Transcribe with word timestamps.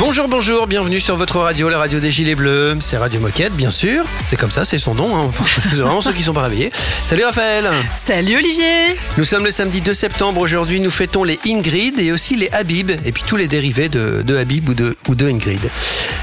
Bonjour, 0.00 0.26
bonjour, 0.28 0.66
bienvenue 0.66 0.98
sur 0.98 1.14
votre 1.16 1.38
radio, 1.38 1.68
la 1.68 1.78
radio 1.78 2.00
des 2.00 2.10
Gilets 2.10 2.34
Bleus. 2.34 2.76
C'est 2.80 2.96
Radio 2.96 3.20
Moquette, 3.20 3.52
bien 3.54 3.70
sûr. 3.70 4.04
C'est 4.26 4.36
comme 4.36 4.50
ça, 4.50 4.64
c'est 4.64 4.76
son 4.78 4.94
nom. 4.94 5.16
Hein. 5.16 5.30
C'est 5.70 5.76
vraiment 5.76 6.00
ceux 6.00 6.12
qui 6.12 6.24
sont 6.24 6.32
pas 6.34 6.42
réveillés. 6.42 6.72
Salut 7.04 7.24
Raphaël. 7.24 7.70
Salut 7.94 8.36
Olivier. 8.36 8.96
Nous 9.16 9.24
sommes 9.24 9.44
le 9.44 9.52
samedi 9.52 9.80
2 9.80 9.94
septembre. 9.94 10.40
Aujourd'hui, 10.40 10.80
nous 10.80 10.90
fêtons 10.90 11.22
les 11.22 11.38
Ingrid 11.46 11.98
et 12.00 12.10
aussi 12.10 12.34
les 12.34 12.50
Habib. 12.50 12.90
Et 13.04 13.12
puis 13.12 13.22
tous 13.26 13.36
les 13.36 13.46
dérivés 13.46 13.88
de, 13.88 14.22
de 14.26 14.36
Habib 14.36 14.68
ou 14.68 14.74
de, 14.74 14.96
ou 15.08 15.14
de 15.14 15.28
Ingrid. 15.28 15.60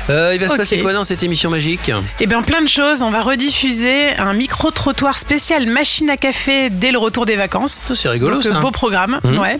Euh, 0.10 0.32
il 0.34 0.42
va 0.42 0.50
se 0.50 0.56
passer 0.56 0.80
quoi 0.80 0.92
dans 0.92 1.06
cette 1.06 1.24
émission 1.24 1.50
magique? 1.50 1.92
Eh 2.20 2.26
bien, 2.28 2.42
plein 2.42 2.62
de 2.62 2.68
choses. 2.68 3.02
On 3.04 3.10
va 3.12 3.22
rediffuser 3.22 4.10
un 4.18 4.34
micro-trottoir 4.34 5.18
spécial 5.18 5.66
machine 5.68 6.10
à 6.10 6.18
café 6.18 6.70
dès 6.70 6.92
le 6.92 6.98
retour 6.98 7.26
des 7.26 7.38
vacances. 7.38 7.84
C'est 7.96 8.10
rigolo 8.10 8.36
Donc, 8.42 8.44
ça. 8.44 8.60
beau 8.60 8.72
programme, 8.72 9.20
Mhm. 9.24 9.38
ouais. 9.40 9.58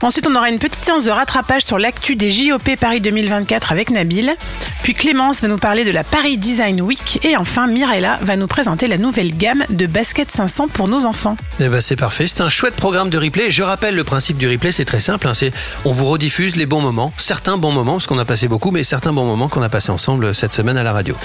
Ensuite, 0.00 0.26
on 0.26 0.34
aura 0.34 0.48
une 0.48 0.58
petite 0.58 0.82
séance 0.82 1.04
de 1.04 1.10
rattrapage 1.10 1.62
sur 1.62 1.78
l'actu 1.78 2.16
des 2.16 2.30
JOP 2.30 2.76
Paris 2.80 3.00
2024 3.42 3.72
avec 3.72 3.90
Nabil. 3.90 4.34
Puis 4.82 4.94
Clémence 4.94 5.40
va 5.42 5.48
nous 5.48 5.58
parler 5.58 5.84
de 5.84 5.90
la 5.90 6.04
Paris 6.04 6.36
Design 6.36 6.80
Week. 6.80 7.20
Et 7.24 7.36
enfin, 7.36 7.66
Mirella 7.66 8.18
va 8.22 8.36
nous 8.36 8.46
présenter 8.46 8.86
la 8.86 8.98
nouvelle 8.98 9.36
gamme 9.36 9.64
de 9.70 9.86
baskets 9.86 10.30
500 10.30 10.68
pour 10.68 10.88
nos 10.88 11.04
enfants. 11.04 11.36
Eh 11.60 11.68
ben, 11.68 11.80
c'est 11.80 11.96
parfait. 11.96 12.26
C'est 12.26 12.40
un 12.40 12.48
chouette 12.48 12.74
programme 12.74 13.10
de 13.10 13.18
replay. 13.18 13.50
Je 13.50 13.62
rappelle 13.62 13.94
le 13.94 14.04
principe 14.04 14.38
du 14.38 14.48
replay, 14.48 14.72
c'est 14.72 14.84
très 14.84 15.00
simple. 15.00 15.26
hein. 15.28 15.34
C'est 15.34 15.52
on 15.84 15.90
vous 15.92 16.06
rediffuse 16.06 16.56
les 16.56 16.66
bons 16.66 16.80
moments, 16.80 17.12
certains 17.18 17.56
bons 17.56 17.72
moments 17.72 17.92
parce 17.94 18.06
qu'on 18.06 18.18
a 18.18 18.24
passé 18.24 18.48
beaucoup, 18.48 18.70
mais 18.70 18.84
certains 18.84 19.12
bons 19.12 19.24
moments 19.26 19.48
qu'on 19.48 19.62
a 19.62 19.68
passé 19.68 19.90
ensemble 19.90 20.34
cette 20.34 20.52
semaine 20.52 20.76
à 20.76 20.82
la 20.82 20.92
radio. 20.92 21.16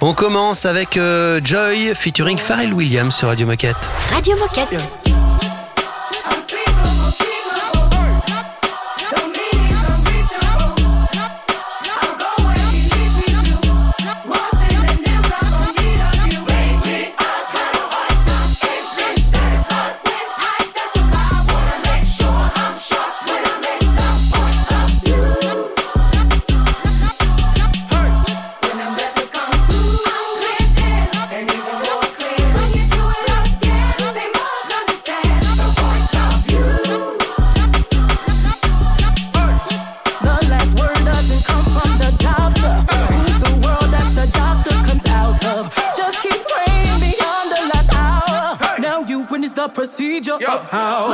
On 0.00 0.14
commence 0.14 0.66
avec 0.66 0.96
euh, 0.96 1.40
Joy 1.42 1.92
featuring 1.94 2.38
Pharrell 2.38 2.72
Williams 2.74 3.14
sur 3.14 3.28
Radio 3.28 3.46
Moquette. 3.46 3.90
Radio 4.12 4.36
Moquette. 4.36 4.80
Procedure 49.80 50.34
of 50.34 50.70
how. 50.70 51.08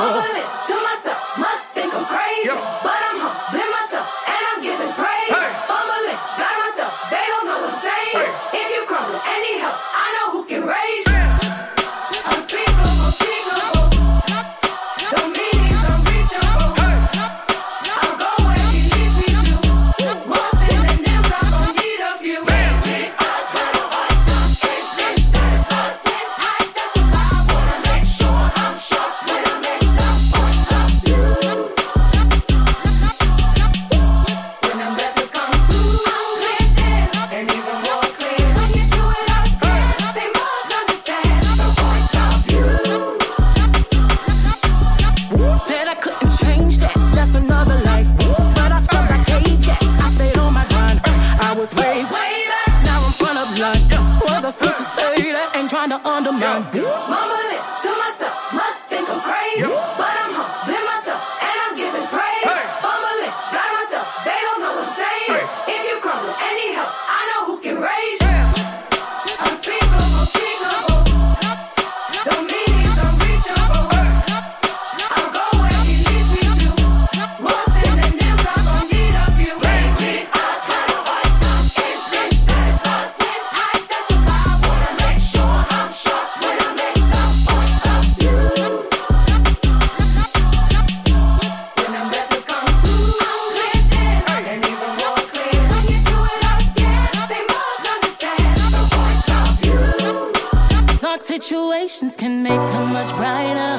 Situations 101.46 102.16
can 102.16 102.42
make 102.42 102.64
them 102.72 102.92
much 102.92 103.10
brighter. 103.14 103.74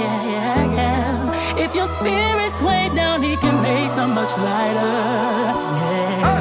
Yeah, 0.00 0.20
yeah, 0.34 0.74
yeah. 0.78 1.64
If 1.64 1.76
your 1.76 1.86
spirit's 1.86 2.60
way 2.60 2.90
down, 2.92 3.22
he 3.22 3.36
can 3.36 3.62
make 3.62 3.94
them 3.94 4.14
much 4.14 4.32
lighter. 4.36 4.94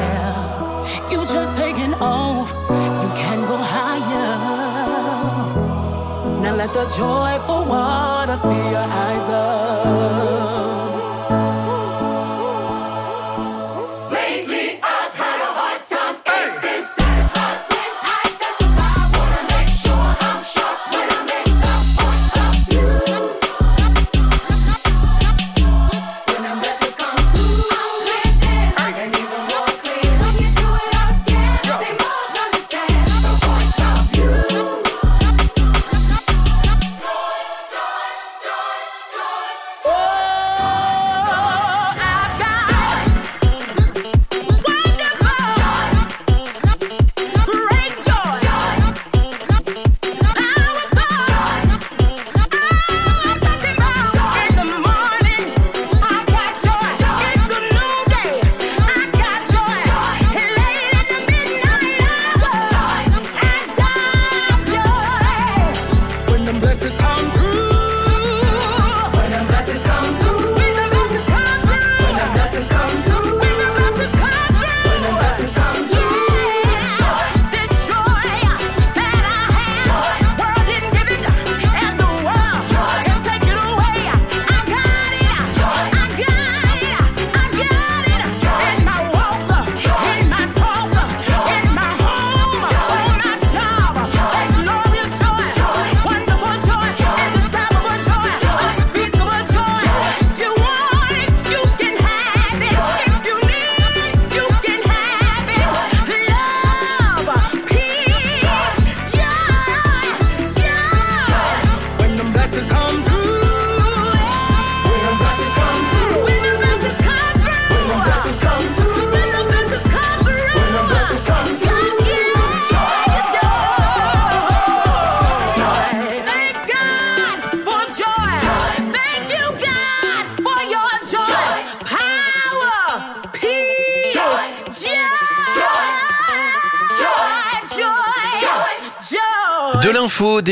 Yeah. 0.02 1.12
You 1.12 1.18
just 1.18 1.52
taking 1.59 1.94
off, 2.02 2.50
you 3.03 3.09
can 3.22 3.46
go 3.46 3.58
higher. 3.58 4.31
Now 6.41 6.56
let 6.56 6.74
the 6.74 6.85
joyful 6.97 7.64
water 7.66 8.38
fill 8.38 8.72
your 8.75 8.88
eyes 9.06 9.30
up. 9.30 10.45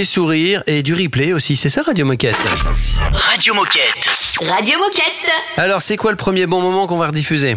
Des 0.04 0.08
sourires 0.08 0.64
et 0.68 0.84
du 0.84 0.94
replay 0.94 1.32
aussi. 1.32 1.56
C'est 1.56 1.70
ça 1.70 1.82
Radio 1.82 2.06
Moquette. 2.06 2.36
Radio 3.14 3.54
Moquette. 3.54 4.10
Radio 4.42 4.78
Moquette. 4.78 5.32
Alors 5.56 5.82
c'est 5.82 5.96
quoi 5.96 6.12
le 6.12 6.18
premier 6.18 6.46
bon 6.46 6.60
moment 6.62 6.88
qu'on 6.88 6.98
va 6.98 7.08
rediffuser? 7.08 7.56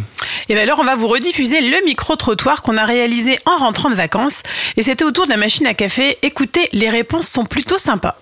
Et 0.49 0.55
bien 0.55 0.63
alors, 0.63 0.79
on 0.81 0.85
va 0.85 0.95
vous 0.95 1.09
rediffuser 1.09 1.61
le 1.61 1.85
micro-trottoir 1.85 2.63
qu'on 2.63 2.77
a 2.77 2.85
réalisé 2.85 3.39
en 3.47 3.57
rentrant 3.57 3.91
de 3.91 3.95
vacances. 3.95 4.43
Et 4.77 4.83
c'était 4.83 5.05
autour 5.05 5.25
de 5.27 5.31
la 5.31 5.37
machine 5.37 5.67
à 5.67 5.75
café. 5.75 6.19
Écoutez, 6.23 6.69
les 6.73 6.89
réponses 6.89 7.29
sont 7.29 7.45
plutôt 7.45 7.79
sympas. 7.79 8.17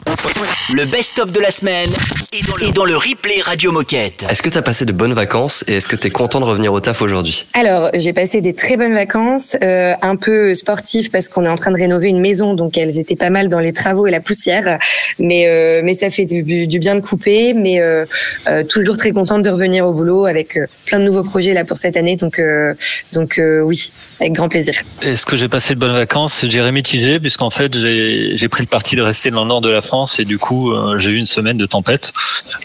Le 0.72 0.86
best-of 0.86 1.32
de 1.32 1.40
la 1.40 1.50
semaine 1.50 1.88
est 2.32 2.46
dans, 2.46 2.56
le, 2.56 2.64
est 2.68 2.72
dans 2.72 2.84
le 2.84 2.96
replay 2.96 3.40
Radio 3.42 3.72
Moquette. 3.72 4.24
Est-ce 4.28 4.42
que 4.42 4.48
tu 4.48 4.56
as 4.56 4.62
passé 4.62 4.86
de 4.86 4.92
bonnes 4.92 5.12
vacances 5.12 5.64
et 5.68 5.76
est-ce 5.76 5.88
que 5.88 5.96
tu 5.96 6.06
es 6.06 6.10
content 6.10 6.40
de 6.40 6.46
revenir 6.46 6.72
au 6.72 6.80
taf 6.80 7.02
aujourd'hui? 7.02 7.46
Alors, 7.52 7.90
j'ai 7.94 8.12
passé 8.12 8.40
des 8.40 8.54
très 8.54 8.76
bonnes 8.76 8.94
vacances, 8.94 9.56
euh, 9.62 9.92
un 10.00 10.16
peu 10.16 10.54
sportives 10.54 11.10
parce 11.10 11.28
qu'on 11.28 11.44
est 11.44 11.48
en 11.48 11.56
train 11.56 11.72
de 11.72 11.76
rénover 11.76 12.08
une 12.08 12.20
maison, 12.20 12.54
donc 12.54 12.78
elles 12.78 12.98
étaient 12.98 13.16
pas 13.16 13.30
mal 13.30 13.48
dans 13.48 13.60
les 13.60 13.72
travaux 13.72 14.06
et 14.06 14.10
la 14.10 14.20
poussière, 14.20 14.78
mais 15.18 15.46
euh, 15.46 15.82
mais 15.84 15.94
ça 15.94 16.10
fait 16.10 16.24
du, 16.24 16.66
du 16.66 16.78
bien 16.78 16.94
de 16.94 17.00
couper, 17.00 17.52
mais 17.54 17.80
euh, 17.80 18.06
euh, 18.48 18.64
toujours 18.64 18.96
très 18.96 19.12
contente 19.12 19.42
de 19.42 19.50
revenir 19.50 19.86
au 19.86 19.92
boulot 19.92 20.26
avec 20.26 20.56
euh, 20.56 20.66
plein 20.86 21.00
de 21.00 21.04
nouveaux 21.04 21.22
projets 21.22 21.54
là 21.54 21.64
pour 21.64 21.78
cette 21.78 21.96
année, 21.96 22.13
donc 22.16 22.38
euh, 22.38 22.74
donc 23.12 23.38
euh, 23.38 23.60
oui, 23.60 23.90
avec 24.20 24.32
grand 24.32 24.48
plaisir. 24.48 24.74
Est-ce 25.02 25.26
que 25.26 25.36
j'ai 25.36 25.48
passé 25.48 25.74
de 25.74 25.80
bonnes 25.80 25.92
vacances? 25.92 26.44
Dirais 26.44 26.72
mitigé, 26.72 27.20
puisqu'en 27.20 27.50
fait, 27.50 27.76
j'ai 27.76 28.36
j'ai 28.36 28.48
pris 28.48 28.62
le 28.62 28.68
parti 28.68 28.96
de 28.96 29.02
rester 29.02 29.30
dans 29.30 29.42
le 29.42 29.48
nord 29.48 29.60
de 29.60 29.70
la 29.70 29.80
France 29.80 30.18
et 30.20 30.24
du 30.24 30.38
coup, 30.38 30.72
euh, 30.72 30.98
j'ai 30.98 31.10
eu 31.10 31.16
une 31.16 31.26
semaine 31.26 31.56
de 31.56 31.66
tempête. 31.66 32.12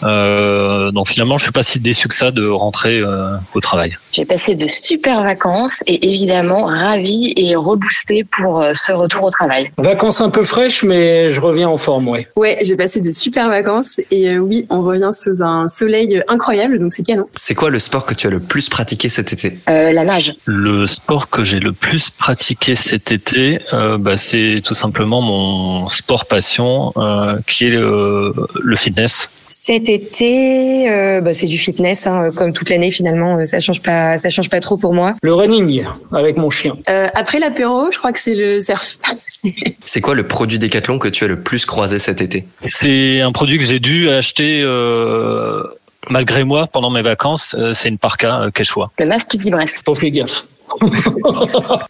Euh, 0.02 0.90
donc 0.92 1.08
finalement, 1.08 1.38
je 1.38 1.44
suis 1.44 1.52
pas 1.52 1.62
si 1.62 1.80
déçu 1.80 2.08
que 2.08 2.14
ça 2.14 2.30
de 2.30 2.46
rentrer 2.46 3.00
euh, 3.00 3.36
au 3.54 3.60
travail. 3.60 3.96
J'ai 4.12 4.24
passé 4.24 4.54
de 4.54 4.68
super 4.68 5.22
vacances 5.22 5.82
et 5.86 6.12
évidemment 6.12 6.64
ravie 6.66 7.32
et 7.36 7.54
reboostée 7.56 8.24
pour 8.24 8.60
euh, 8.60 8.72
ce 8.74 8.92
retour 8.92 9.24
au 9.24 9.30
travail. 9.30 9.70
Vacances 9.78 10.20
un 10.20 10.30
peu 10.30 10.44
fraîches, 10.44 10.82
mais 10.82 11.34
je 11.34 11.40
reviens 11.40 11.68
en 11.68 11.78
forme, 11.78 12.08
ouais. 12.08 12.28
Ouais, 12.36 12.58
j'ai 12.62 12.76
passé 12.76 13.00
de 13.00 13.10
super 13.10 13.48
vacances 13.48 14.00
et 14.10 14.30
euh, 14.30 14.38
oui, 14.38 14.66
on 14.68 14.82
revient 14.82 15.10
sous 15.12 15.42
un 15.42 15.68
soleil 15.68 16.22
incroyable, 16.28 16.78
donc 16.78 16.92
c'est 16.92 17.04
canon. 17.04 17.26
C'est 17.34 17.54
quoi 17.54 17.70
le 17.70 17.78
sport 17.78 18.04
que 18.04 18.14
tu 18.14 18.26
as 18.26 18.30
le 18.30 18.40
plus 18.40 18.68
pratiqué 18.68 19.08
cet 19.08 19.32
été? 19.32 19.39
Euh, 19.68 19.92
la 19.92 20.04
nage. 20.04 20.34
Le 20.44 20.86
sport 20.86 21.28
que 21.30 21.44
j'ai 21.44 21.60
le 21.60 21.72
plus 21.72 22.10
pratiqué 22.10 22.74
cet 22.74 23.12
été, 23.12 23.58
euh, 23.72 23.98
bah, 23.98 24.16
c'est 24.16 24.60
tout 24.64 24.74
simplement 24.74 25.20
mon 25.20 25.88
sport 25.88 26.26
passion, 26.26 26.90
euh, 26.96 27.36
qui 27.46 27.66
est 27.66 27.70
le, 27.70 28.32
le 28.60 28.76
fitness. 28.76 29.28
Cet 29.62 29.88
été, 29.88 30.90
euh, 30.90 31.20
bah, 31.20 31.34
c'est 31.34 31.46
du 31.46 31.58
fitness, 31.58 32.06
hein, 32.06 32.30
comme 32.34 32.52
toute 32.52 32.70
l'année 32.70 32.90
finalement, 32.90 33.36
euh, 33.36 33.44
ça 33.44 33.60
change 33.60 33.82
pas, 33.82 34.16
ça 34.16 34.30
change 34.30 34.48
pas 34.48 34.60
trop 34.60 34.76
pour 34.78 34.94
moi. 34.94 35.16
Le 35.22 35.34
running 35.34 35.84
avec 36.12 36.38
mon 36.38 36.48
chien. 36.50 36.76
Euh, 36.88 37.08
après 37.14 37.38
l'apéro, 37.38 37.92
je 37.92 37.98
crois 37.98 38.12
que 38.12 38.18
c'est 38.20 38.34
le 38.34 38.60
surf. 38.60 38.98
C'est 39.86 40.00
quoi 40.02 40.14
le 40.14 40.22
produit 40.26 40.58
Décathlon 40.58 40.98
que 40.98 41.08
tu 41.08 41.24
as 41.24 41.26
le 41.26 41.40
plus 41.40 41.64
croisé 41.66 41.98
cet 41.98 42.20
été? 42.20 42.46
C'est 42.66 43.22
un 43.22 43.32
produit 43.32 43.58
que 43.58 43.64
j'ai 43.64 43.80
dû 43.80 44.08
acheter 44.10 44.60
euh, 44.62 45.62
malgré 46.08 46.44
moi 46.44 46.66
pendant 46.66 46.90
mes 46.90 47.02
vacances. 47.02 47.54
Euh, 47.58 47.72
c'est 47.72 47.88
une 47.88 47.98
parka 47.98 48.40
euh, 48.42 48.50
Quechua. 48.50 48.90
Le 48.98 49.06
masque 49.06 49.34
Easy 49.34 49.50
Brest. 49.50 49.82
Faut 49.84 49.94
faire 49.94 50.10
gaffe. 50.10 50.44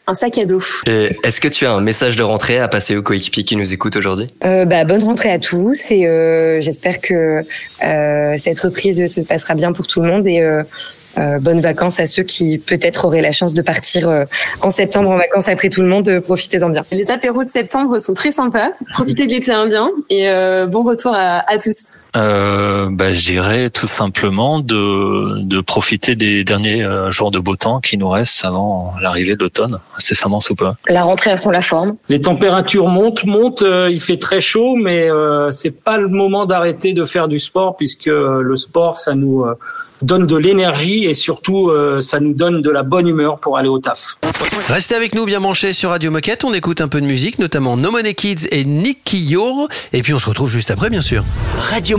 Un 0.06 0.14
sac 0.14 0.38
à 0.38 0.46
dos. 0.46 0.62
Et 0.86 1.14
est-ce 1.22 1.38
que 1.38 1.48
tu 1.48 1.66
as 1.66 1.72
un 1.72 1.82
message 1.82 2.16
de 2.16 2.22
rentrée 2.22 2.58
à 2.58 2.66
passer 2.66 2.96
aux 2.96 3.02
coéquipiers 3.02 3.44
qui 3.44 3.56
nous 3.56 3.74
écoutent 3.74 3.96
aujourd'hui? 3.96 4.26
Euh, 4.44 4.64
bah, 4.64 4.84
bonne 4.84 5.02
rentrée 5.04 5.30
à 5.30 5.38
tous 5.38 5.90
et 5.90 6.06
euh, 6.06 6.62
j'espère 6.62 7.00
que 7.02 7.42
euh, 7.84 8.34
cette 8.38 8.58
reprise 8.60 9.06
se 9.14 9.20
passera 9.26 9.54
bien 9.54 9.72
pour 9.72 9.86
tout 9.86 10.00
le 10.00 10.08
monde 10.08 10.26
et 10.26 10.40
euh, 10.40 10.62
euh, 11.18 11.38
bonnes 11.40 11.60
vacances 11.60 12.00
à 12.00 12.06
ceux 12.06 12.22
qui 12.22 12.56
peut-être 12.56 13.04
auraient 13.04 13.20
la 13.20 13.32
chance 13.32 13.52
de 13.52 13.60
partir 13.60 14.08
euh, 14.08 14.24
en 14.62 14.70
septembre 14.70 15.10
en 15.10 15.18
vacances 15.18 15.48
après 15.48 15.68
tout 15.68 15.82
le 15.82 15.88
monde. 15.88 16.08
euh, 16.08 16.20
Profitez-en 16.22 16.70
bien. 16.70 16.84
Les 16.90 17.10
apéros 17.10 17.44
de 17.44 17.50
septembre 17.50 17.98
sont 17.98 18.14
très 18.14 18.30
sympas. 18.32 18.70
Profitez 18.94 19.26
de 19.26 19.30
l'été 19.32 19.52
indien 19.52 19.90
et 20.08 20.30
euh, 20.30 20.66
bon 20.66 20.84
retour 20.84 21.12
à, 21.14 21.40
à 21.52 21.58
tous. 21.58 21.74
Euh, 22.16 22.88
bah, 22.90 23.12
je 23.12 23.20
dirais 23.24 23.70
tout 23.70 23.86
simplement 23.86 24.60
de, 24.60 25.42
de 25.42 25.60
profiter 25.60 26.16
des 26.16 26.42
derniers 26.44 26.82
euh, 26.82 27.10
jours 27.10 27.30
de 27.30 27.38
beau 27.38 27.56
temps 27.56 27.80
qui 27.80 27.96
nous 27.96 28.08
restent 28.08 28.44
avant 28.44 28.94
l'arrivée 29.00 29.36
de 29.36 29.42
l'automne, 29.42 29.76
incessamment 29.96 30.40
sous 30.40 30.54
peu. 30.54 30.66
La 30.88 31.04
rentrée 31.04 31.30
à 31.30 31.38
fond 31.38 31.50
la 31.50 31.62
forme. 31.62 31.96
Les 32.08 32.20
températures 32.20 32.88
montent, 32.88 33.24
montent. 33.24 33.62
euh, 33.62 33.88
il 33.90 34.00
fait 34.00 34.18
très 34.18 34.40
chaud, 34.40 34.76
mais 34.76 35.08
euh, 35.10 35.50
c'est 35.50 35.82
pas 35.84 35.96
le 35.98 36.08
moment 36.08 36.46
d'arrêter 36.46 36.92
de 36.92 37.04
faire 37.04 37.28
du 37.28 37.38
sport 37.38 37.76
puisque 37.76 38.08
euh, 38.08 38.40
le 38.42 38.56
sport, 38.56 38.96
ça 38.96 39.14
nous 39.14 39.42
euh, 39.44 39.54
donne 40.02 40.26
de 40.26 40.36
l'énergie 40.36 41.04
et 41.04 41.12
surtout, 41.14 41.68
euh, 41.68 42.00
ça 42.00 42.20
nous 42.20 42.32
donne 42.32 42.62
de 42.62 42.70
la 42.70 42.82
bonne 42.82 43.06
humeur 43.06 43.38
pour 43.38 43.58
aller 43.58 43.68
au 43.68 43.78
taf. 43.78 44.16
Restez 44.68 44.94
avec 44.94 45.14
nous 45.14 45.26
bien 45.26 45.40
branchés 45.40 45.72
sur 45.74 45.90
Radio 45.90 46.10
Moquette. 46.10 46.42
On 46.44 46.54
écoute 46.54 46.80
un 46.80 46.88
peu 46.88 47.00
de 47.02 47.06
musique, 47.06 47.38
notamment 47.38 47.76
No 47.76 47.90
Money 47.90 48.14
Kids 48.14 48.46
et 48.50 48.64
Nicky 48.64 49.18
Yor. 49.20 49.68
Et 49.92 50.00
puis 50.02 50.14
on 50.14 50.18
se 50.18 50.26
retrouve 50.26 50.48
juste 50.50 50.70
après, 50.70 50.88
bien 50.88 51.02
sûr. 51.02 51.22
Radio 51.58 51.98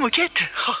Moquette 0.00 0.42
Oh, 0.68 0.72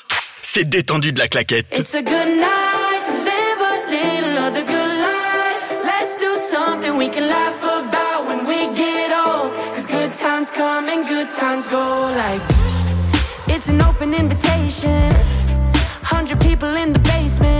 C'est 0.42 0.64
détendu 0.64 1.12
de 1.12 1.18
la 1.18 1.28
claquette. 1.28 1.66
It's 1.72 1.94
a 1.94 2.02
good 2.02 2.10
night 2.10 3.00
to 3.06 3.12
live 3.12 3.60
a 3.60 3.74
little 3.90 4.38
of 4.46 4.54
the 4.54 4.62
good 4.62 4.92
life. 4.98 5.84
Let's 5.84 6.16
do 6.16 6.30
something 6.50 6.96
we 6.96 7.10
can 7.10 7.28
laugh 7.28 7.62
about 7.62 8.26
when 8.26 8.46
we 8.46 8.74
get 8.74 9.12
old. 9.12 9.52
Cause 9.74 9.86
good 9.86 10.12
times 10.14 10.50
come 10.50 10.88
and 10.88 11.06
good 11.06 11.28
times 11.30 11.66
go 11.66 12.10
like. 12.16 12.40
It's 13.48 13.68
an 13.68 13.82
open 13.82 14.14
invitation. 14.14 15.12
Hundred 16.02 16.40
people 16.40 16.74
in 16.76 16.92
the 16.94 17.00
basement. 17.00 17.59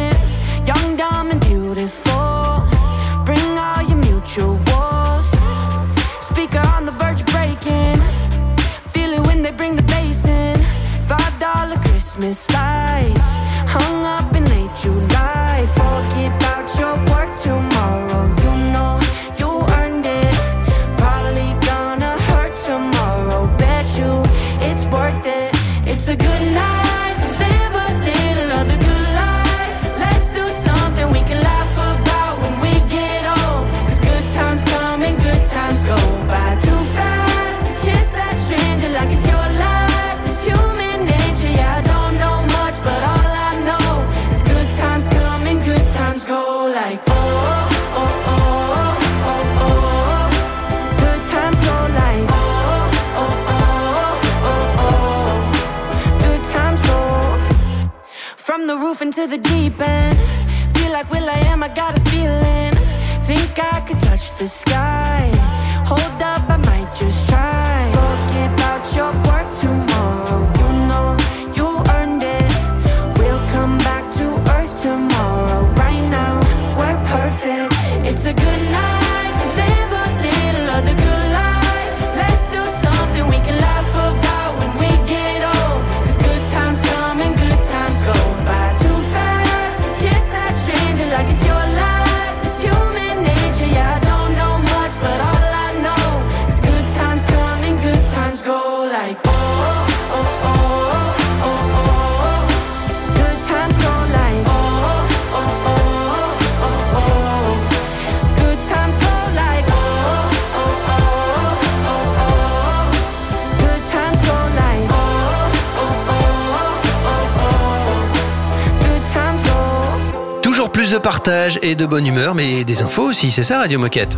Partage 121.01 121.59
et 121.63 121.75
de 121.75 121.87
bonne 121.87 122.07
humeur, 122.07 122.35
mais 122.35 122.65
des 122.65 122.83
infos 122.83 123.05
aussi, 123.05 123.31
c'est 123.31 123.43
ça 123.43 123.59
Radio 123.59 123.79
Moquette 123.79 124.17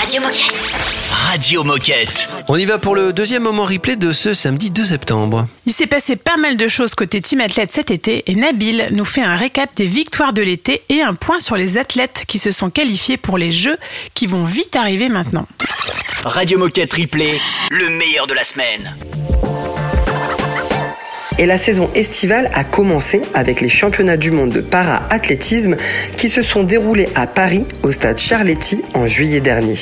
Radio 0.00 0.20
Moquette. 0.20 0.74
Radio 1.10 1.64
Moquette. 1.64 2.28
On 2.48 2.56
y 2.56 2.64
va 2.64 2.78
pour 2.78 2.94
le 2.94 3.12
deuxième 3.12 3.42
moment 3.42 3.64
replay 3.64 3.96
de 3.96 4.12
ce 4.12 4.34
samedi 4.34 4.70
2 4.70 4.84
septembre. 4.84 5.46
Il 5.66 5.72
s'est 5.72 5.86
passé 5.86 6.16
pas 6.16 6.36
mal 6.36 6.56
de 6.56 6.68
choses 6.68 6.94
côté 6.94 7.20
team 7.20 7.40
athlète 7.40 7.70
cet 7.70 7.90
été 7.90 8.24
et 8.26 8.34
Nabil 8.34 8.88
nous 8.92 9.04
fait 9.04 9.22
un 9.22 9.36
récap 9.36 9.70
des 9.76 9.84
victoires 9.84 10.32
de 10.32 10.42
l'été 10.42 10.82
et 10.88 11.02
un 11.02 11.14
point 11.14 11.40
sur 11.40 11.56
les 11.56 11.78
athlètes 11.78 12.24
qui 12.26 12.38
se 12.38 12.50
sont 12.50 12.70
qualifiés 12.70 13.16
pour 13.16 13.38
les 13.38 13.52
Jeux 13.52 13.76
qui 14.14 14.26
vont 14.26 14.44
vite 14.44 14.76
arriver 14.76 15.08
maintenant. 15.08 15.46
Radio 16.24 16.58
Moquette 16.58 16.92
Replay, 16.94 17.38
le 17.70 17.88
meilleur 17.90 18.26
de 18.26 18.34
la 18.34 18.44
semaine. 18.44 18.96
Et 21.38 21.46
la 21.46 21.58
saison 21.58 21.90
estivale 21.94 22.50
a 22.54 22.64
commencé 22.64 23.22
avec 23.34 23.60
les 23.60 23.68
championnats 23.68 24.16
du 24.16 24.30
monde 24.30 24.50
de 24.50 24.60
para-athlétisme 24.60 25.76
qui 26.16 26.28
se 26.28 26.42
sont 26.42 26.62
déroulés 26.62 27.08
à 27.14 27.26
Paris 27.26 27.64
au 27.82 27.90
stade 27.90 28.18
Charletti 28.18 28.82
en 28.94 29.06
juillet 29.06 29.40
dernier. 29.40 29.74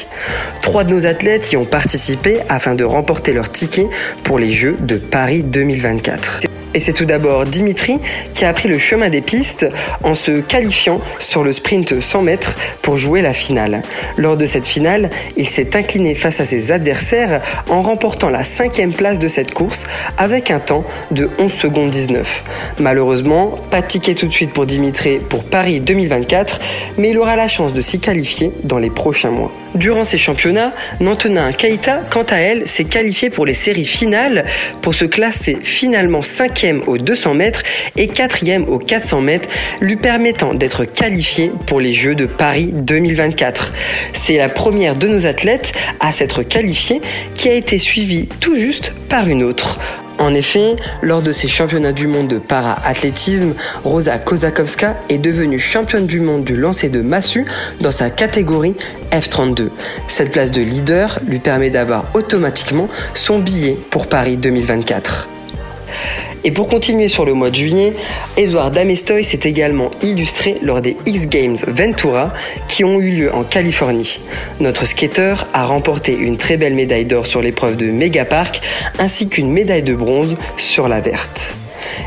Trois 0.62 0.84
de 0.84 0.94
nos 0.94 1.06
athlètes 1.06 1.52
y 1.52 1.56
ont 1.56 1.64
participé 1.64 2.38
afin 2.48 2.74
de 2.74 2.84
remporter 2.84 3.32
leur 3.32 3.50
ticket 3.50 3.88
pour 4.22 4.38
les 4.38 4.50
Jeux 4.50 4.76
de 4.80 4.96
Paris 4.96 5.42
2024. 5.42 6.40
Et 6.74 6.80
c'est 6.80 6.92
tout 6.92 7.04
d'abord 7.04 7.44
Dimitri 7.44 7.98
qui 8.32 8.44
a 8.44 8.52
pris 8.52 8.68
le 8.68 8.78
chemin 8.78 9.08
des 9.08 9.20
pistes 9.20 9.66
en 10.04 10.14
se 10.14 10.40
qualifiant 10.40 11.00
sur 11.18 11.42
le 11.42 11.52
sprint 11.52 12.00
100 12.00 12.22
mètres 12.22 12.56
pour 12.82 12.96
jouer 12.96 13.22
la 13.22 13.32
finale. 13.32 13.82
Lors 14.16 14.36
de 14.36 14.46
cette 14.46 14.66
finale, 14.66 15.10
il 15.36 15.46
s'est 15.46 15.76
incliné 15.76 16.14
face 16.14 16.40
à 16.40 16.44
ses 16.44 16.72
adversaires 16.72 17.40
en 17.68 17.82
remportant 17.82 18.30
la 18.30 18.44
cinquième 18.44 18.92
place 18.92 19.18
de 19.18 19.28
cette 19.28 19.52
course 19.52 19.86
avec 20.16 20.50
un 20.50 20.60
temps 20.60 20.84
de 21.10 21.28
11 21.38 21.52
secondes 21.52 21.90
19. 21.90 22.44
Malheureusement, 22.78 23.56
pas 23.70 23.80
de 23.82 23.86
ticket 23.86 24.14
tout 24.14 24.26
de 24.26 24.32
suite 24.32 24.52
pour 24.52 24.66
Dimitri 24.66 25.18
pour 25.18 25.42
Paris 25.44 25.80
2024, 25.80 26.60
mais 26.98 27.10
il 27.10 27.18
aura 27.18 27.36
la 27.36 27.48
chance 27.48 27.74
de 27.74 27.80
s'y 27.80 27.98
qualifier 27.98 28.52
dans 28.64 28.78
les 28.78 28.90
prochains 28.90 29.30
mois. 29.30 29.52
Durant 29.74 30.04
ces 30.04 30.18
championnats, 30.18 30.72
Nantenin 30.98 31.52
Keita, 31.52 32.02
quant 32.10 32.26
à 32.28 32.36
elle, 32.36 32.66
s'est 32.66 32.84
qualifiée 32.84 33.30
pour 33.30 33.46
les 33.46 33.54
séries 33.54 33.84
finales 33.84 34.44
pour 34.82 34.94
se 34.94 35.04
classer 35.04 35.58
finalement 35.62 36.22
5e 36.60 36.84
aux 36.86 36.98
200 36.98 37.34
mètres 37.34 37.62
et 37.96 38.06
4e 38.06 38.66
aux 38.66 38.78
400 38.78 39.20
mètres, 39.20 39.48
lui 39.80 39.96
permettant 39.96 40.54
d'être 40.54 40.84
qualifiée 40.84 41.52
pour 41.66 41.80
les 41.80 41.92
Jeux 41.92 42.14
de 42.14 42.26
Paris 42.26 42.70
2024. 42.72 43.72
C'est 44.12 44.36
la 44.36 44.48
première 44.48 44.96
de 44.96 45.08
nos 45.08 45.26
athlètes 45.26 45.72
à 46.00 46.12
s'être 46.12 46.42
qualifiée 46.42 47.00
qui 47.34 47.48
a 47.48 47.54
été 47.54 47.78
suivie 47.78 48.28
tout 48.40 48.54
juste 48.54 48.92
par 49.08 49.28
une 49.28 49.42
autre. 49.42 49.78
En 50.18 50.34
effet, 50.34 50.76
lors 51.00 51.22
de 51.22 51.32
ces 51.32 51.48
championnats 51.48 51.92
du 51.92 52.06
monde 52.06 52.28
de 52.28 52.38
para-athlétisme, 52.38 53.54
Rosa 53.84 54.18
Kozakowska 54.18 54.94
est 55.08 55.16
devenue 55.16 55.58
championne 55.58 56.06
du 56.06 56.20
monde 56.20 56.44
du 56.44 56.56
lancer 56.56 56.90
de 56.90 57.00
massue 57.00 57.46
dans 57.80 57.90
sa 57.90 58.10
catégorie 58.10 58.74
F32. 59.12 59.70
Cette 60.08 60.30
place 60.30 60.52
de 60.52 60.60
leader 60.60 61.20
lui 61.26 61.38
permet 61.38 61.70
d'avoir 61.70 62.04
automatiquement 62.12 62.88
son 63.14 63.38
billet 63.38 63.78
pour 63.90 64.08
Paris 64.08 64.36
2024. 64.36 65.30
Et 66.44 66.50
pour 66.50 66.68
continuer 66.68 67.08
sur 67.08 67.24
le 67.24 67.34
mois 67.34 67.50
de 67.50 67.54
juillet, 67.54 67.92
Edouard 68.36 68.70
Damestoy 68.70 69.24
s'est 69.24 69.40
également 69.44 69.90
illustré 70.02 70.56
lors 70.62 70.80
des 70.80 70.96
X 71.06 71.28
Games 71.28 71.58
Ventura 71.66 72.32
qui 72.68 72.82
ont 72.84 72.98
eu 73.00 73.10
lieu 73.10 73.34
en 73.34 73.42
Californie. 73.42 74.20
Notre 74.58 74.86
skater 74.86 75.34
a 75.52 75.66
remporté 75.66 76.14
une 76.14 76.38
très 76.38 76.56
belle 76.56 76.74
médaille 76.74 77.04
d'or 77.04 77.26
sur 77.26 77.42
l'épreuve 77.42 77.76
de 77.76 77.86
Megapark 77.90 78.60
ainsi 78.98 79.28
qu'une 79.28 79.50
médaille 79.50 79.82
de 79.82 79.94
bronze 79.94 80.36
sur 80.56 80.88
la 80.88 81.00
verte. 81.00 81.56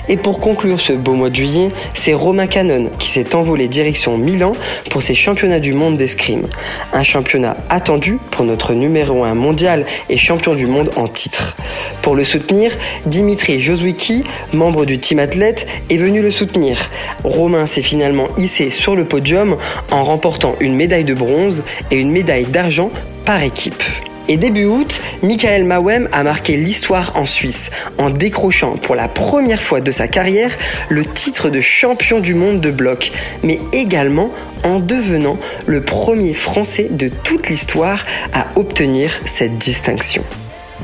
Et 0.10 0.18
pour 0.18 0.39
conclure 0.39 0.82
ce 0.82 0.94
beau 0.94 1.13
mois 1.13 1.30
de 1.30 1.36
juillet, 1.36 1.70
c'est 1.94 2.13
Romain 2.13 2.48
Canon 2.48 2.89
qui 3.00 3.10
s'est 3.10 3.36
envolé 3.36 3.68
direction 3.68 4.18
Milan 4.18 4.53
pour 4.89 5.01
ses 5.01 5.15
championnats 5.15 5.60
du 5.60 5.74
monde 5.74 5.98
d'escrime. 5.98 6.48
Un 6.94 7.03
championnat 7.03 7.58
attendu 7.70 8.20
pour 8.32 8.46
notre 8.46 8.74
numéro 8.74 9.24
1 9.24 9.36
mondial 9.36 9.86
et 10.10 10.18
champion 10.18 10.53
du 10.53 10.68
monde 10.68 10.92
en 10.96 11.08
titre. 11.08 11.56
Pour 12.01 12.15
le 12.15 12.24
soutenir, 12.24 12.72
Dimitri 13.06 13.60
Joswicki, 13.60 14.24
membre 14.51 14.86
du 14.86 15.00
team 15.00 15.20
athlète, 15.20 15.68
est 15.89 15.98
venu 15.98 16.22
le 16.22 16.32
soutenir. 16.32 16.77
Romain 17.24 17.65
s'est 17.65 17.82
finalement 17.82 18.27
hissé 18.38 18.70
sur 18.70 18.96
le 18.96 19.06
podium 19.06 19.58
en 19.92 20.03
remportant 20.03 20.56
une 20.60 20.75
médaille 20.75 21.06
de 21.06 21.13
bronze 21.13 21.63
et 21.92 21.96
une 21.96 22.12
médaille 22.12 22.46
d'argent 22.46 22.92
par 23.25 23.42
équipe. 23.42 23.84
Et 24.30 24.38
début 24.38 24.65
août, 24.65 25.01
Michael 25.22 25.65
Mawem 25.65 26.08
a 26.12 26.24
marqué 26.24 26.56
l'histoire 26.56 27.13
en 27.15 27.25
Suisse 27.25 27.72
en 27.98 28.10
décrochant 28.10 28.77
pour 28.77 28.96
la 28.96 29.08
première 29.08 29.62
fois 29.62 29.82
de 29.82 29.92
sa 29.92 30.08
carrière 30.08 30.56
le 30.89 31.06
titre 31.06 31.50
de 31.50 31.60
champion 31.60 32.20
du 32.20 32.34
monde 32.34 32.62
de 32.62 32.72
bloc, 32.72 33.12
mais 33.44 33.60
également 33.74 34.32
en 34.63 34.80
devenant 34.80 35.38
le 35.65 35.82
premier 35.82 36.34
Français 36.34 36.88
de 36.89 37.10
toute 37.10 37.50
l'histoire 37.50 38.03
à 38.34 38.48
obtenir 38.56 39.20
cette 39.25 39.58
distinction. 39.58 40.24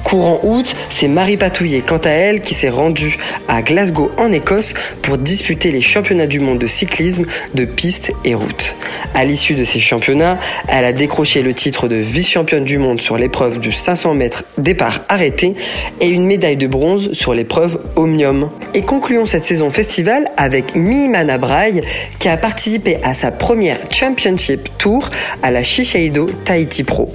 Courant 0.03 0.39
août, 0.43 0.75
c'est 0.89 1.07
Marie 1.07 1.38
Patouillet, 1.38 1.81
quant 1.81 1.97
à 1.97 2.09
elle, 2.09 2.41
qui 2.41 2.53
s'est 2.53 2.69
rendue 2.69 3.17
à 3.47 3.62
Glasgow 3.62 4.12
en 4.17 4.31
Écosse 4.31 4.73
pour 5.01 5.17
disputer 5.17 5.71
les 5.71 5.81
championnats 5.81 6.27
du 6.27 6.39
monde 6.39 6.59
de 6.59 6.67
cyclisme 6.67 7.25
de 7.53 7.65
piste 7.65 8.12
et 8.25 8.33
route. 8.33 8.75
À 9.13 9.25
l'issue 9.25 9.55
de 9.55 9.63
ces 9.63 9.79
championnats, 9.79 10.39
elle 10.67 10.85
a 10.85 10.93
décroché 10.93 11.41
le 11.41 11.53
titre 11.53 11.88
de 11.88 11.95
vice-championne 11.95 12.63
du 12.63 12.77
monde 12.77 13.01
sur 13.01 13.17
l'épreuve 13.17 13.59
du 13.59 13.71
500 13.71 14.13
mètres 14.15 14.43
départ 14.57 15.01
arrêté 15.09 15.55
et 15.99 16.09
une 16.09 16.25
médaille 16.25 16.57
de 16.57 16.67
bronze 16.67 17.13
sur 17.13 17.33
l'épreuve 17.33 17.79
Omnium. 17.95 18.49
Et 18.73 18.81
concluons 18.81 19.25
cette 19.25 19.43
saison 19.43 19.71
festival 19.71 20.29
avec 20.38 20.75
Mimana 20.75 21.38
Braille 21.38 21.81
qui 22.19 22.29
a 22.29 22.38
participé 22.38 22.97
à 23.03 23.13
sa 23.13 23.31
première 23.31 23.77
Championship 23.91 24.69
Tour 24.77 25.09
à 25.43 25.51
la 25.51 25.63
Shiseido 25.63 26.27
Tahiti 26.45 26.83
Pro. 26.83 27.12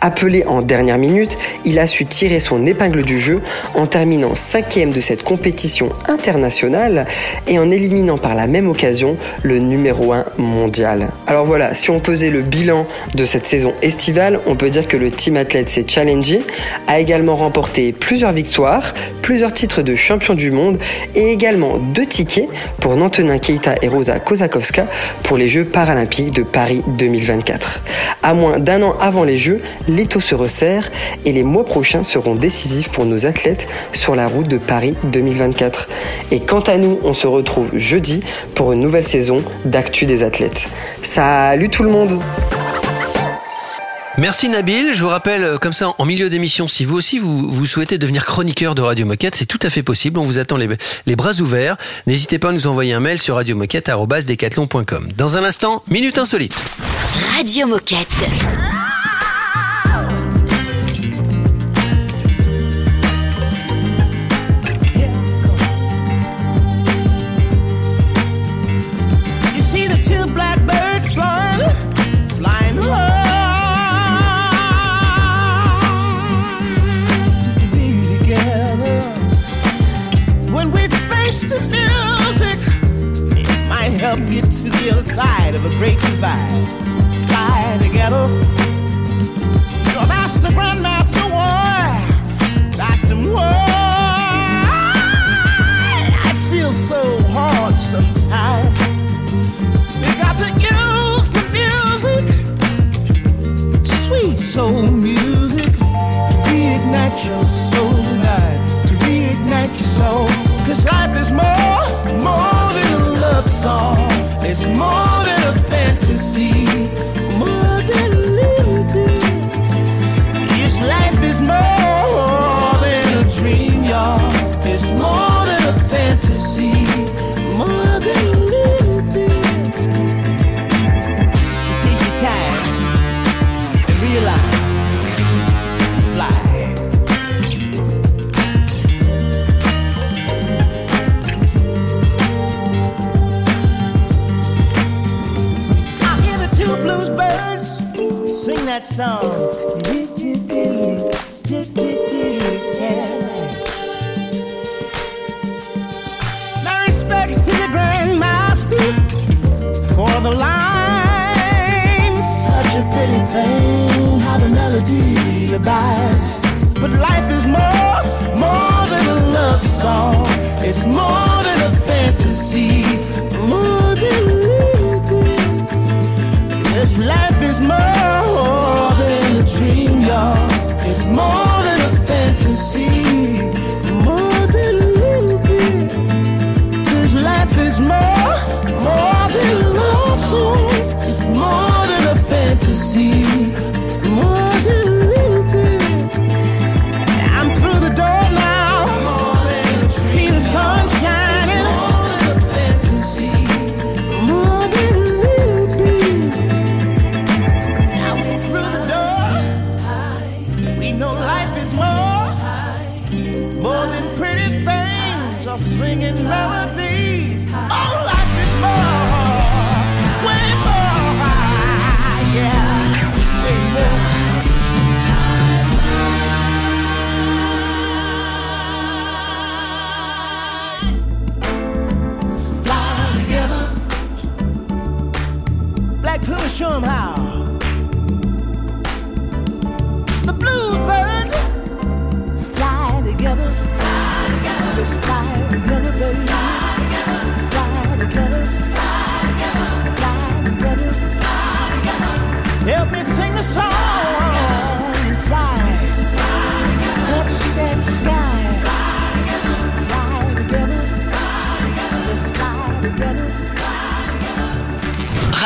Appelé 0.00 0.44
en 0.46 0.62
dernière 0.62 0.98
minute, 0.98 1.36
il 1.64 1.78
a 1.78 1.86
su 1.86 2.06
tirer 2.14 2.38
son 2.38 2.64
épingle 2.64 3.02
du 3.02 3.18
jeu 3.18 3.40
en 3.74 3.86
terminant 3.86 4.36
cinquième 4.36 4.90
de 4.90 5.00
cette 5.00 5.24
compétition 5.24 5.90
internationale 6.06 7.06
et 7.48 7.58
en 7.58 7.70
éliminant 7.70 8.18
par 8.18 8.36
la 8.36 8.46
même 8.46 8.68
occasion 8.68 9.16
le 9.42 9.58
numéro 9.58 10.12
1 10.12 10.24
mondial. 10.38 11.08
Alors 11.26 11.44
voilà, 11.44 11.74
si 11.74 11.90
on 11.90 11.98
pesait 11.98 12.30
le 12.30 12.42
bilan 12.42 12.86
de 13.14 13.24
cette 13.24 13.46
saison 13.46 13.72
estivale, 13.82 14.40
on 14.46 14.54
peut 14.54 14.70
dire 14.70 14.86
que 14.86 14.96
le 14.96 15.10
team 15.10 15.36
athlète 15.36 15.68
s'est 15.68 15.86
challengé, 15.88 16.40
a 16.86 17.00
également 17.00 17.34
remporté 17.34 17.92
plusieurs 17.92 18.32
victoires, 18.32 18.94
plusieurs 19.20 19.52
titres 19.52 19.82
de 19.82 19.96
champion 19.96 20.34
du 20.34 20.52
monde 20.52 20.78
et 21.16 21.32
également 21.32 21.78
deux 21.78 22.06
tickets 22.06 22.48
pour 22.78 22.94
Nantenin 22.94 23.38
Keita 23.38 23.74
et 23.82 23.88
Rosa 23.88 24.20
Kozakowska 24.20 24.86
pour 25.24 25.36
les 25.36 25.48
Jeux 25.48 25.64
paralympiques 25.64 26.32
de 26.32 26.44
Paris 26.44 26.82
2024. 26.96 27.80
À 28.22 28.34
moins 28.34 28.60
d'un 28.60 28.82
an 28.82 28.94
avant 29.00 29.24
les 29.24 29.36
Jeux, 29.36 29.60
l'étau 29.88 30.20
se 30.20 30.36
resserre 30.36 30.90
et 31.24 31.32
les 31.32 31.42
mois 31.42 31.64
prochains 31.64 32.03
seront 32.04 32.34
décisifs 32.34 32.88
pour 32.90 33.04
nos 33.04 33.26
athlètes 33.26 33.68
sur 33.92 34.14
la 34.14 34.28
route 34.28 34.48
de 34.48 34.58
Paris 34.58 34.94
2024. 35.04 35.88
Et 36.30 36.40
quant 36.40 36.60
à 36.60 36.76
nous, 36.76 36.98
on 37.02 37.12
se 37.12 37.26
retrouve 37.26 37.76
jeudi 37.76 38.20
pour 38.54 38.72
une 38.72 38.80
nouvelle 38.80 39.06
saison 39.06 39.38
d'Actu 39.64 40.06
des 40.06 40.22
athlètes. 40.22 40.68
Salut 41.02 41.68
tout 41.68 41.82
le 41.82 41.90
monde 41.90 42.20
Merci 44.16 44.48
Nabil. 44.48 44.94
Je 44.94 45.02
vous 45.02 45.08
rappelle, 45.08 45.42
euh, 45.42 45.58
comme 45.58 45.72
ça, 45.72 45.92
en 45.98 46.04
milieu 46.04 46.30
d'émission, 46.30 46.68
si 46.68 46.84
vous 46.84 46.96
aussi 46.96 47.18
vous, 47.18 47.50
vous 47.50 47.66
souhaitez 47.66 47.98
devenir 47.98 48.24
chroniqueur 48.24 48.76
de 48.76 48.82
Radio 48.82 49.06
Moquette, 49.06 49.34
c'est 49.34 49.44
tout 49.44 49.58
à 49.62 49.70
fait 49.70 49.82
possible. 49.82 50.20
On 50.20 50.22
vous 50.22 50.38
attend 50.38 50.56
les, 50.56 50.68
les 51.06 51.16
bras 51.16 51.40
ouverts. 51.40 51.76
N'hésitez 52.06 52.38
pas 52.38 52.50
à 52.50 52.52
nous 52.52 52.68
envoyer 52.68 52.92
un 52.92 53.00
mail 53.00 53.18
sur 53.18 53.34
radiomoquette.com. 53.34 55.08
Dans 55.16 55.36
un 55.36 55.42
instant, 55.42 55.82
Minute 55.88 56.18
Insolite. 56.18 56.54
Radio 57.36 57.66
Moquette. 57.66 58.06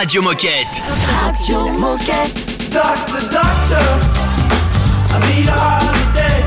Radio 0.08 0.22
Moquette. 0.22 0.82
Radio 1.12 1.68
Moquette. 1.68 2.40
Doctor, 2.70 3.20
doctor, 3.28 3.88
I 5.12 5.18
need 5.28 5.46
a 5.46 5.52
holiday. 5.52 6.40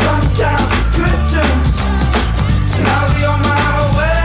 Some 0.00 0.24
sound 0.32 0.64
prescription, 0.70 1.50
and 2.72 2.88
I'll 2.88 3.12
be 3.12 3.22
on 3.28 3.40
my 3.44 3.84
way. 3.98 4.24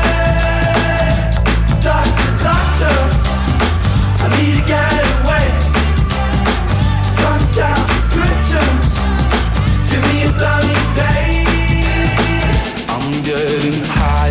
Doctor, 1.84 2.32
doctor, 2.48 2.96
I 4.24 4.26
need 4.40 4.56
a 4.56 4.66
getaway. 4.72 5.48
Some 7.20 7.44
sound 7.60 7.84
prescription, 7.92 8.72
give 9.90 10.04
me 10.14 10.24
a 10.24 10.32
sunny 10.32 10.80
day. 10.96 11.44
I'm 12.88 13.20
getting 13.22 13.84
high. 13.84 14.25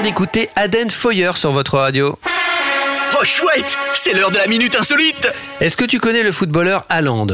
Vient 0.00 0.10
d'écouter 0.10 0.48
Aden 0.56 0.90
Foyer 0.90 1.32
sur 1.34 1.50
votre 1.52 1.78
radio. 1.78 2.18
Oh 3.20 3.24
chouette, 3.24 3.76
c'est 3.94 4.14
l'heure 4.14 4.30
de 4.30 4.38
la 4.38 4.46
minute 4.46 4.74
insolite. 4.76 5.28
Est-ce 5.60 5.76
que 5.76 5.84
tu 5.84 5.98
connais 5.98 6.22
le 6.22 6.32
footballeur 6.32 6.84
Haaland? 6.88 7.26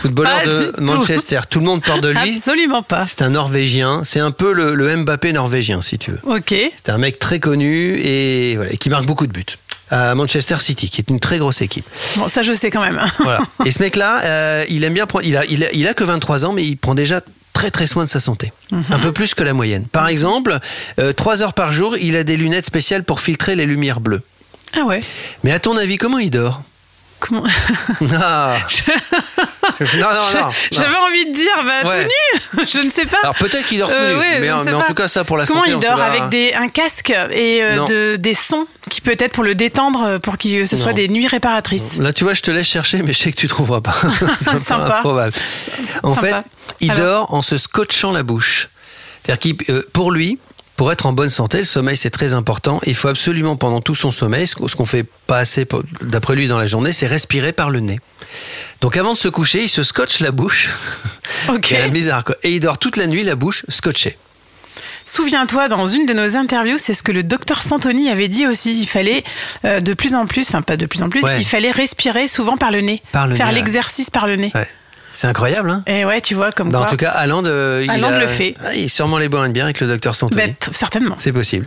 Footballeur 0.00 0.42
de 0.46 0.72
tout. 0.72 0.80
Manchester. 0.82 1.40
Tout 1.48 1.60
le 1.60 1.64
monde 1.66 1.82
parle 1.82 2.00
de 2.00 2.08
lui. 2.10 2.36
Absolument 2.36 2.82
pas. 2.82 3.06
C'est 3.06 3.22
un 3.22 3.30
Norvégien. 3.30 4.02
C'est 4.04 4.20
un 4.20 4.30
peu 4.30 4.52
le, 4.52 4.74
le 4.74 4.96
Mbappé 4.96 5.32
norvégien, 5.32 5.80
si 5.82 5.98
tu 5.98 6.10
veux. 6.12 6.20
Ok. 6.24 6.54
C'est 6.84 6.90
un 6.90 6.98
mec 6.98 7.18
très 7.18 7.40
connu 7.40 7.96
et, 7.98 8.56
voilà, 8.56 8.72
et 8.72 8.76
qui 8.76 8.90
marque 8.90 9.06
beaucoup 9.06 9.26
de 9.26 9.32
buts. 9.32 9.44
À 9.90 10.14
Manchester 10.16 10.56
City, 10.58 10.90
qui 10.90 11.00
est 11.00 11.08
une 11.08 11.20
très 11.20 11.38
grosse 11.38 11.62
équipe. 11.62 11.86
Bon, 12.16 12.26
ça 12.28 12.42
je 12.42 12.52
sais 12.52 12.70
quand 12.70 12.82
même. 12.82 13.00
Voilà. 13.20 13.40
Et 13.64 13.70
ce 13.70 13.80
mec-là, 13.80 14.20
euh, 14.24 14.64
il 14.68 14.82
aime 14.82 14.94
bien 14.94 15.06
prendre. 15.06 15.24
Il 15.24 15.36
a, 15.36 15.44
il, 15.44 15.62
a, 15.62 15.72
il 15.72 15.86
a 15.86 15.94
que 15.94 16.02
23 16.02 16.44
ans, 16.44 16.52
mais 16.52 16.64
il 16.64 16.76
prend 16.76 16.96
déjà 16.96 17.20
très 17.56 17.70
très 17.70 17.86
soin 17.86 18.04
de 18.04 18.08
sa 18.10 18.20
santé. 18.20 18.52
Mhm. 18.70 18.84
Un 18.90 18.98
peu 18.98 19.12
plus 19.12 19.32
que 19.32 19.42
la 19.42 19.54
moyenne. 19.54 19.86
Par 19.90 20.08
exemple, 20.08 20.58
euh, 21.00 21.14
3 21.14 21.42
heures 21.42 21.54
par 21.54 21.72
jour, 21.72 21.96
il 21.96 22.14
a 22.14 22.22
des 22.22 22.36
lunettes 22.36 22.66
spéciales 22.66 23.02
pour 23.02 23.20
filtrer 23.20 23.56
les 23.56 23.64
lumières 23.64 24.00
bleues. 24.00 24.20
Ah 24.78 24.84
ouais. 24.84 25.00
Mais 25.42 25.52
à 25.52 25.58
ton 25.58 25.74
avis, 25.78 25.96
comment 25.96 26.18
il 26.18 26.30
dort? 26.30 26.62
Comment 27.18 27.42
Ah. 28.12 28.58
Non, 29.80 29.86
non, 29.98 29.98
non, 30.00 30.40
non. 30.40 30.50
J'avais 30.70 30.96
envie 30.96 31.26
de 31.26 31.32
dire, 31.34 31.64
bah, 31.64 31.88
Ouais. 31.88 32.04
tout 32.04 32.56
nu 32.60 32.66
Je 32.72 32.78
ne 32.80 32.90
sais 32.90 33.06
pas. 33.06 33.18
Alors 33.22 33.34
peut-être 33.34 33.66
qu'il 33.66 33.78
dort 33.78 33.88
tout 33.88 33.94
Euh, 33.94 34.12
nu, 34.14 34.18
ouais, 34.20 34.40
mais, 34.40 34.50
en- 34.52 34.64
mais 34.64 34.72
tout 34.86 34.94
cas 34.94 35.08
ça 35.08 35.24
pour 35.24 35.36
la 35.36 35.46
Comment 35.46 35.64
santé. 35.64 35.72
il 35.74 35.78
dort 35.80 36.00
avec 36.00 36.28
des, 36.28 36.52
un 36.54 36.68
casque 36.68 37.10
et 37.30 37.62
euh, 37.62 37.84
de, 37.86 38.16
des 38.16 38.34
sons 38.34 38.66
qui 38.90 39.00
peut-être 39.00 39.32
pour 39.32 39.44
le 39.44 39.54
détendre, 39.54 40.02
euh, 40.04 40.18
pour 40.18 40.38
que 40.38 40.64
ce 40.66 40.76
soit 40.76 40.88
Non. 40.88 40.92
des 40.92 41.08
nuits 41.08 41.26
réparatrices? 41.26 41.96
Là, 41.98 42.12
tu 42.12 42.24
vois, 42.24 42.34
je 42.34 42.42
te 42.42 42.50
laisse 42.50 42.66
chercher, 42.68 43.02
mais 43.02 43.12
je 43.12 43.18
sais 43.18 43.32
que 43.32 43.36
tu 43.38 43.48
trouveras 43.48 43.80
pas. 43.80 43.94
C'est 44.38 44.44
pas 44.50 44.56
Sympa. 44.58 44.98
improbable. 44.98 45.32
En 46.02 46.14
Sympa. 46.14 46.26
fait, 46.26 46.36
il 46.80 46.90
Alors 46.92 47.04
dort 47.28 47.34
en 47.34 47.42
se 47.42 47.56
scotchant 47.58 48.12
la 48.12 48.22
bouche. 48.22 48.68
C'est-à-dire 49.24 49.40
qu'il, 49.40 49.56
euh, 49.74 49.82
pour 49.92 50.12
lui, 50.12 50.38
pour 50.76 50.92
être 50.92 51.06
en 51.06 51.12
bonne 51.12 51.30
santé, 51.30 51.58
le 51.58 51.64
sommeil 51.64 51.96
c'est 51.96 52.10
très 52.10 52.34
important. 52.34 52.80
Il 52.86 52.94
faut 52.94 53.08
absolument 53.08 53.56
pendant 53.56 53.80
tout 53.80 53.94
son 53.94 54.10
sommeil, 54.12 54.46
ce 54.46 54.54
qu'on 54.54 54.84
fait 54.84 55.04
pas 55.26 55.38
assez 55.38 55.66
d'après 56.02 56.36
lui 56.36 56.48
dans 56.48 56.58
la 56.58 56.66
journée, 56.66 56.92
c'est 56.92 57.06
respirer 57.06 57.52
par 57.52 57.70
le 57.70 57.80
nez. 57.80 57.98
Donc 58.80 58.96
avant 58.96 59.12
de 59.14 59.18
se 59.18 59.28
coucher, 59.28 59.62
il 59.64 59.68
se 59.68 59.82
scotche 59.82 60.20
la 60.20 60.30
bouche. 60.30 60.70
Ok. 61.48 61.66
C'est 61.68 61.88
bizarre 61.90 62.24
quoi. 62.24 62.36
Et 62.42 62.52
il 62.52 62.60
dort 62.60 62.78
toute 62.78 62.96
la 62.96 63.06
nuit 63.06 63.22
la 63.24 63.34
bouche 63.34 63.64
scotchée. 63.68 64.16
Souviens-toi, 65.04 65.68
dans 65.68 65.86
une 65.86 66.04
de 66.06 66.12
nos 66.12 66.36
interviews, 66.36 66.78
c'est 66.78 66.94
ce 66.94 67.02
que 67.02 67.12
le 67.12 67.22
docteur 67.22 67.62
Santoni 67.62 68.10
avait 68.10 68.28
dit 68.28 68.46
aussi. 68.46 68.80
Il 68.80 68.86
fallait 68.86 69.22
euh, 69.64 69.80
de 69.80 69.94
plus 69.94 70.14
en 70.14 70.26
plus, 70.26 70.48
enfin 70.48 70.62
pas 70.62 70.76
de 70.76 70.86
plus 70.86 71.02
en 71.02 71.08
plus, 71.08 71.22
Ouais. 71.22 71.40
il 71.40 71.46
fallait 71.46 71.70
respirer 71.70 72.26
souvent 72.28 72.56
par 72.56 72.70
le 72.72 72.80
nez. 72.80 73.02
Par 73.12 73.26
le 73.28 73.36
Faire 73.36 73.52
l'exercice 73.52 74.10
par 74.10 74.26
le 74.26 74.36
nez. 74.36 74.50
Ouais. 74.54 74.66
C'est 75.16 75.26
incroyable, 75.28 75.70
hein 75.70 75.82
Et 75.86 76.04
ouais, 76.04 76.20
tu 76.20 76.34
vois, 76.34 76.52
comme 76.52 76.70
Bah, 76.70 76.78
quoi. 76.80 76.86
En 76.86 76.90
tout 76.90 76.96
cas, 76.98 77.08
Haaland, 77.10 77.44
euh, 77.46 77.80
il, 77.82 77.90
a- 78.04 78.18
le 78.20 78.26
fait. 78.26 78.54
Ah, 78.62 78.74
il 78.74 78.84
est 78.84 78.88
sûrement 78.88 79.16
les 79.16 79.30
boire 79.30 79.48
bière 79.48 79.64
avec 79.64 79.80
le 79.80 79.86
docteur 79.86 80.14
Santoni. 80.14 80.36
Bête, 80.42 80.68
certainement. 80.72 81.16
C'est 81.18 81.32
possible. 81.32 81.64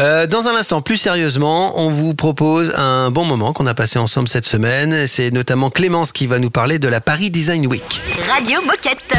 Euh, 0.00 0.26
dans 0.26 0.48
un 0.48 0.56
instant, 0.56 0.80
plus 0.80 0.96
sérieusement, 0.96 1.78
on 1.78 1.90
vous 1.90 2.14
propose 2.14 2.72
un 2.74 3.10
bon 3.10 3.26
moment 3.26 3.52
qu'on 3.52 3.66
a 3.66 3.74
passé 3.74 3.98
ensemble 3.98 4.28
cette 4.28 4.46
semaine. 4.46 5.06
C'est 5.06 5.30
notamment 5.30 5.68
Clémence 5.68 6.10
qui 6.10 6.26
va 6.26 6.38
nous 6.38 6.50
parler 6.50 6.78
de 6.78 6.88
la 6.88 7.02
Paris 7.02 7.30
Design 7.30 7.66
Week. 7.66 8.00
Radio 8.34 8.60
Moquette. 8.62 9.14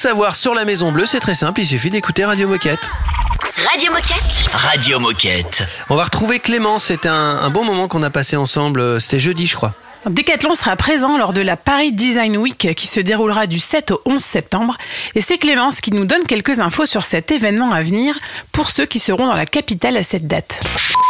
Savoir 0.00 0.34
sur 0.34 0.54
la 0.54 0.64
Maison 0.64 0.92
Bleue, 0.92 1.04
c'est 1.04 1.20
très 1.20 1.34
simple, 1.34 1.60
il 1.60 1.66
suffit 1.66 1.90
d'écouter 1.90 2.24
Radio 2.24 2.48
Moquette. 2.48 2.90
Radio 3.70 3.92
Moquette. 3.92 4.50
Radio 4.50 4.98
Moquette. 4.98 5.62
On 5.90 5.94
va 5.94 6.04
retrouver 6.04 6.40
Clémence, 6.40 6.84
c'était 6.84 7.10
un, 7.10 7.12
un 7.36 7.50
bon 7.50 7.64
moment 7.64 7.86
qu'on 7.86 8.02
a 8.02 8.08
passé 8.08 8.36
ensemble, 8.36 8.80
euh, 8.80 8.98
c'était 8.98 9.18
jeudi 9.18 9.46
je 9.46 9.56
crois. 9.56 9.74
Decathlon 10.06 10.54
sera 10.54 10.76
présent 10.76 11.18
lors 11.18 11.34
de 11.34 11.42
la 11.42 11.58
Paris 11.58 11.92
Design 11.92 12.38
Week 12.38 12.74
qui 12.74 12.86
se 12.86 13.00
déroulera 13.00 13.46
du 13.46 13.58
7 13.58 13.90
au 13.90 14.00
11 14.06 14.18
septembre. 14.18 14.78
Et 15.14 15.20
c'est 15.20 15.36
Clémence 15.36 15.82
qui 15.82 15.92
nous 15.92 16.06
donne 16.06 16.24
quelques 16.24 16.60
infos 16.60 16.86
sur 16.86 17.04
cet 17.04 17.30
événement 17.30 17.70
à 17.70 17.82
venir 17.82 18.18
pour 18.50 18.70
ceux 18.70 18.86
qui 18.86 18.98
seront 18.98 19.26
dans 19.26 19.36
la 19.36 19.44
capitale 19.44 19.98
à 19.98 20.02
cette 20.02 20.26
date. 20.26 20.62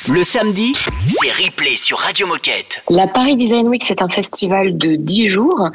Le 0.08 0.24
samedi, 0.24 0.72
c'est 1.06 1.30
replay 1.30 1.76
sur 1.76 1.98
Radio 1.98 2.26
Moquette. 2.26 2.82
La 2.88 3.06
Paris 3.06 3.36
Design 3.36 3.68
Week, 3.68 3.84
c'est 3.86 4.02
un 4.02 4.08
festival 4.08 4.76
de 4.76 4.96
10 4.96 5.28
jours 5.28 5.68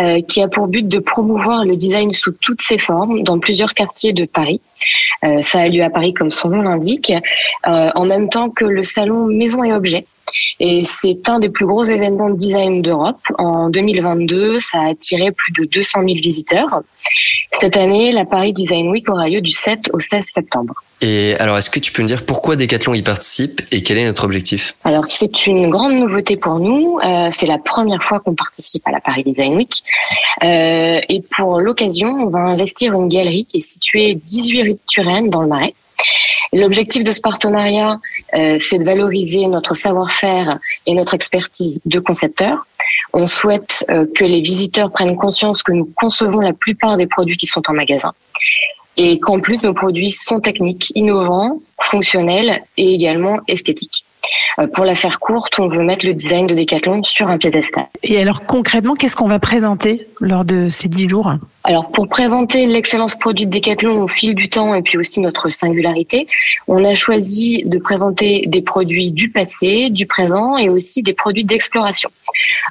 euh, 0.00 0.22
qui 0.22 0.40
a 0.40 0.48
pour 0.48 0.68
but 0.68 0.88
de 0.88 0.98
promouvoir 0.98 1.64
le 1.64 1.76
design 1.76 2.12
sous 2.12 2.32
toutes 2.40 2.62
ses 2.62 2.78
formes 2.78 3.22
dans 3.22 3.38
plusieurs 3.38 3.74
quartiers 3.74 4.14
de 4.14 4.24
Paris. 4.24 4.62
Euh, 5.24 5.42
ça 5.42 5.60
a 5.60 5.68
lieu 5.68 5.82
à 5.82 5.90
Paris 5.90 6.14
comme 6.14 6.30
son 6.30 6.48
nom 6.48 6.62
l'indique, 6.62 7.12
euh, 7.66 7.90
en 7.94 8.06
même 8.06 8.28
temps 8.28 8.50
que 8.50 8.64
le 8.64 8.82
salon 8.82 9.26
Maison 9.26 9.62
et 9.62 9.72
Objets. 9.72 10.06
Et 10.60 10.84
c'est 10.84 11.28
un 11.28 11.38
des 11.38 11.48
plus 11.48 11.66
gros 11.66 11.84
événements 11.84 12.30
de 12.30 12.36
design 12.36 12.82
d'Europe. 12.82 13.20
En 13.38 13.68
2022, 13.70 14.60
ça 14.60 14.80
a 14.80 14.90
attiré 14.90 15.32
plus 15.32 15.52
de 15.52 15.64
200 15.64 16.00
000 16.00 16.14
visiteurs. 16.14 16.82
Cette 17.60 17.76
année, 17.76 18.12
la 18.12 18.24
Paris 18.24 18.52
Design 18.52 18.88
Week 18.88 19.08
aura 19.08 19.28
lieu 19.28 19.40
du 19.40 19.52
7 19.52 19.90
au 19.92 20.00
16 20.00 20.24
septembre. 20.24 20.74
Et 21.02 21.34
alors, 21.40 21.58
est-ce 21.58 21.68
que 21.68 21.80
tu 21.80 21.90
peux 21.90 22.02
me 22.02 22.06
dire 22.06 22.24
pourquoi 22.24 22.54
Decathlon 22.54 22.94
y 22.94 23.02
participe 23.02 23.60
et 23.72 23.82
quel 23.82 23.98
est 23.98 24.04
notre 24.04 24.24
objectif? 24.24 24.76
Alors 24.84 25.08
c'est 25.08 25.46
une 25.46 25.68
grande 25.68 25.94
nouveauté 25.94 26.36
pour 26.36 26.60
nous. 26.60 27.00
Euh, 27.02 27.28
c'est 27.32 27.46
la 27.46 27.58
première 27.58 28.04
fois 28.04 28.20
qu'on 28.20 28.36
participe 28.36 28.86
à 28.86 28.92
la 28.92 29.00
Paris 29.00 29.24
Design 29.24 29.56
Week. 29.56 29.82
Euh, 30.44 31.00
et 31.08 31.22
pour 31.36 31.58
l'occasion, 31.58 32.08
on 32.08 32.28
va 32.28 32.38
investir 32.38 32.94
une 32.94 33.08
galerie 33.08 33.46
qui 33.46 33.58
est 33.58 33.68
située 33.68 34.14
18 34.14 34.62
rue 34.62 34.72
de 34.74 34.78
Turenne 34.86 35.28
dans 35.28 35.42
le 35.42 35.48
Marais. 35.48 35.74
L'objectif 36.52 37.02
de 37.02 37.10
ce 37.10 37.20
partenariat, 37.20 37.98
c'est 38.58 38.78
de 38.78 38.84
valoriser 38.84 39.46
notre 39.46 39.74
savoir-faire 39.74 40.58
et 40.86 40.94
notre 40.94 41.14
expertise 41.14 41.80
de 41.84 41.98
concepteurs. 41.98 42.66
On 43.12 43.26
souhaite 43.26 43.84
euh, 43.90 44.06
que 44.14 44.24
les 44.24 44.40
visiteurs 44.40 44.90
prennent 44.90 45.16
conscience 45.16 45.62
que 45.62 45.72
nous 45.72 45.90
concevons 45.96 46.40
la 46.40 46.52
plupart 46.52 46.96
des 46.96 47.06
produits 47.06 47.36
qui 47.36 47.46
sont 47.46 47.62
en 47.68 47.74
magasin 47.74 48.12
et 48.96 49.18
qu'en 49.18 49.40
plus 49.40 49.62
nos 49.62 49.74
produits 49.74 50.10
sont 50.10 50.40
techniques, 50.40 50.92
innovants, 50.94 51.60
fonctionnels 51.80 52.62
et 52.76 52.94
également 52.94 53.40
esthétiques. 53.48 54.04
Euh, 54.58 54.66
Pour 54.66 54.84
la 54.84 54.94
faire 54.94 55.18
courte, 55.20 55.58
on 55.58 55.68
veut 55.68 55.82
mettre 55.82 56.06
le 56.06 56.14
design 56.14 56.46
de 56.46 56.54
Decathlon 56.54 57.02
sur 57.02 57.28
un 57.28 57.38
piédestal. 57.38 57.86
Et 58.02 58.20
alors 58.20 58.44
concrètement, 58.44 58.94
qu'est-ce 58.94 59.16
qu'on 59.16 59.28
va 59.28 59.38
présenter 59.38 60.06
lors 60.20 60.44
de 60.44 60.68
ces 60.68 60.88
10 60.88 61.08
jours 61.08 61.32
Alors, 61.64 61.90
pour 61.90 62.08
présenter 62.08 62.66
l'excellence 62.66 63.14
produit 63.14 63.46
de 63.46 63.50
Decathlon 63.50 64.02
au 64.02 64.08
fil 64.08 64.34
du 64.34 64.48
temps 64.48 64.74
et 64.74 64.82
puis 64.82 64.98
aussi 64.98 65.20
notre 65.20 65.48
singularité, 65.48 66.26
on 66.68 66.84
a 66.84 66.94
choisi 66.94 67.62
de 67.64 67.78
présenter 67.78 68.44
des 68.46 68.62
produits 68.62 69.10
du 69.10 69.30
passé, 69.30 69.90
du 69.90 70.06
présent 70.06 70.56
et 70.56 70.68
aussi 70.68 71.02
des 71.02 71.14
produits 71.14 71.44
d'exploration. 71.44 72.10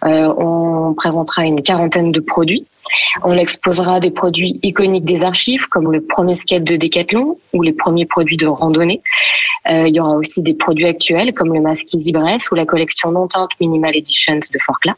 Euh, 0.03 0.33
on 0.37 0.93
présentera 0.93 1.43
une 1.43 1.61
quarantaine 1.61 2.11
de 2.11 2.19
produits. 2.19 2.65
On 3.23 3.37
exposera 3.37 3.99
des 3.99 4.11
produits 4.11 4.59
iconiques 4.63 5.05
des 5.05 5.21
archives 5.21 5.67
comme 5.67 5.91
le 5.91 6.01
premier 6.01 6.35
skate 6.35 6.63
de 6.63 6.75
Decathlon 6.75 7.37
ou 7.53 7.61
les 7.61 7.73
premiers 7.73 8.05
produits 8.05 8.37
de 8.37 8.47
randonnée. 8.47 9.01
Euh, 9.69 9.87
il 9.87 9.93
y 9.93 9.99
aura 9.99 10.15
aussi 10.15 10.41
des 10.41 10.53
produits 10.53 10.87
actuels 10.87 11.33
comme 11.33 11.53
le 11.53 11.61
masque 11.61 11.93
Easy 11.93 12.11
Bress 12.11 12.49
ou 12.51 12.55
la 12.55 12.65
collection 12.65 13.11
non 13.11 13.27
teinte 13.27 13.49
Minimal 13.59 13.95
Editions 13.95 14.39
de 14.51 14.59
Forclaz. 14.59 14.95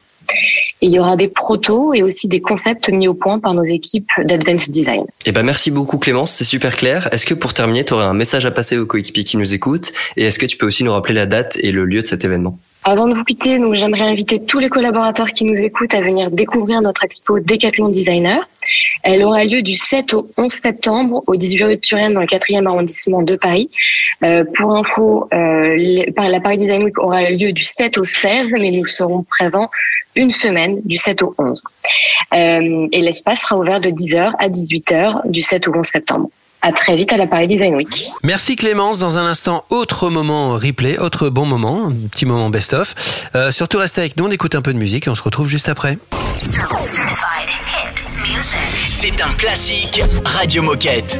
Et 0.82 0.88
il 0.88 0.92
y 0.92 1.00
aura 1.00 1.16
des 1.16 1.28
protos 1.28 1.94
et 1.94 2.02
aussi 2.02 2.28
des 2.28 2.40
concepts 2.40 2.90
mis 2.90 3.08
au 3.08 3.14
point 3.14 3.40
par 3.40 3.54
nos 3.54 3.64
équipes 3.64 4.10
d'Advanced 4.24 4.72
Design. 4.72 5.04
Eh 5.26 5.32
ben 5.32 5.44
merci 5.44 5.70
beaucoup 5.70 5.98
Clémence, 5.98 6.32
c'est 6.32 6.46
super 6.46 6.76
clair. 6.76 7.10
Est-ce 7.12 7.26
que 7.26 7.34
pour 7.34 7.54
terminer, 7.54 7.84
tu 7.84 7.94
aurais 7.94 8.06
un 8.06 8.14
message 8.14 8.46
à 8.46 8.52
passer 8.52 8.78
aux 8.78 8.86
coéquipiers 8.86 9.26
qui 9.26 9.38
nous 9.38 9.54
écoutent? 9.54 9.92
Et 10.16 10.24
est-ce 10.24 10.40
que 10.40 10.46
tu 10.46 10.58
peux 10.58 10.66
aussi 10.66 10.84
nous 10.84 10.92
rappeler 10.92 11.14
la 11.14 11.26
date 11.26 11.58
et 11.60 11.72
le 11.72 11.86
lieu 11.86 12.02
de 12.02 12.08
cet 12.08 12.24
événement? 12.24 12.58
Avant 12.86 13.08
de 13.08 13.14
vous 13.14 13.24
quitter, 13.24 13.60
donc 13.60 13.76
j'aimerais 13.76 14.02
inviter 14.02 14.44
tous 14.44 14.60
les 14.60 14.68
collaborateurs 14.68 15.32
qui 15.32 15.46
nous 15.46 15.56
écoutent 15.56 15.94
à 15.94 16.02
venir 16.02 16.32
découvrir 16.32 16.82
notre 16.82 17.06
expo 17.06 17.40
Decathlon 17.40 17.88
Designer. 17.88 18.48
Elle 19.04 19.24
aura 19.24 19.44
lieu 19.44 19.62
du 19.62 19.76
7 19.76 20.14
au 20.14 20.30
11 20.38 20.52
septembre 20.52 21.24
au 21.28 21.36
18 21.36 21.64
rue 21.64 21.76
de 21.76 21.82
Turenne 21.82 22.14
dans 22.14 22.22
le 22.22 22.28
4e 22.28 22.66
arrondissement 22.66 23.22
de 23.22 23.36
Paris. 23.36 23.70
Euh, 24.24 24.44
pour 24.56 24.76
info, 24.76 25.28
euh, 25.34 26.04
la 26.16 26.40
Paris 26.40 26.58
Design 26.58 26.84
Week 26.84 26.98
aura 26.98 27.30
lieu 27.30 27.52
du 27.52 27.64
7 27.64 27.98
au 27.98 28.04
16, 28.04 28.52
mais 28.54 28.72
nous 28.72 28.86
serons 28.86 29.24
présents 29.24 29.70
une 30.16 30.32
semaine 30.32 30.80
du 30.86 30.98
7 30.98 31.22
au 31.24 31.36
11. 31.38 31.64
Euh, 32.34 32.88
et 32.92 33.02
l'espace 33.02 33.42
sera 33.42 33.58
ouvert 33.58 33.80
de 33.80 33.90
10h 33.90 34.34
à 34.38 34.50
18h 34.50 35.30
du 35.30 35.42
7 35.42 35.68
au 35.68 35.76
11 35.76 35.86
septembre. 35.86 36.30
À 36.66 36.72
très 36.72 36.96
vite 36.96 37.12
à 37.12 37.18
la 37.18 37.28
Paris 37.28 37.48
Design 37.48 37.76
Week. 37.76 38.06
Merci 38.24 38.56
Clémence. 38.56 38.98
Dans 38.98 39.18
un 39.18 39.26
instant, 39.26 39.66
autre 39.70 40.10
moment 40.10 40.54
replay, 40.54 40.98
autre 40.98 41.28
bon 41.28 41.46
moment, 41.46 41.88
un 41.88 42.08
petit 42.08 42.26
moment 42.26 42.50
best-of. 42.50 42.96
Euh, 43.36 43.52
surtout 43.52 43.80
restez 43.80 44.00
avec 44.00 44.16
nous, 44.16 44.26
on 44.26 44.32
écoute 44.32 44.56
un 44.56 44.62
peu 44.62 44.72
de 44.74 44.80
musique 44.80 45.08
et 45.08 45.10
on 45.10 45.16
se 45.16 45.24
retrouve 45.24 45.50
juste 45.50 45.68
après. 45.68 45.98
C'est 48.92 49.22
un 49.22 49.34
classique 49.34 50.02
Radio 50.24 50.64
Moquette. 50.64 51.20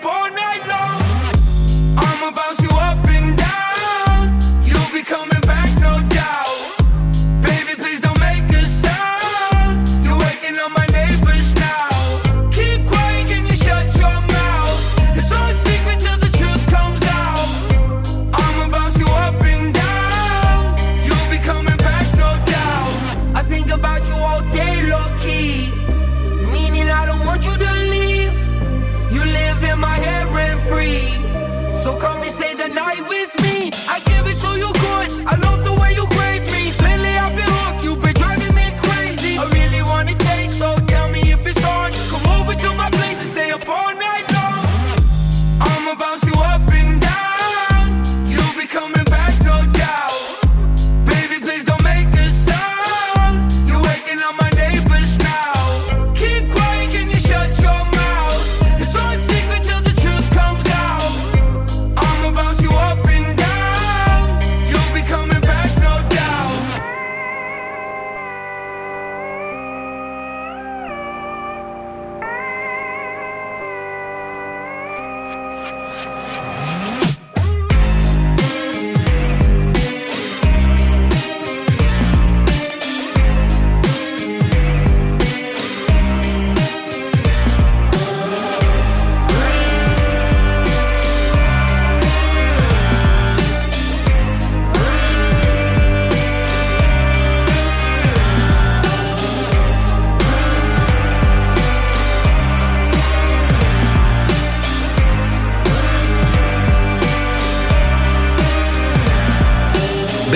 Place 0.00 0.43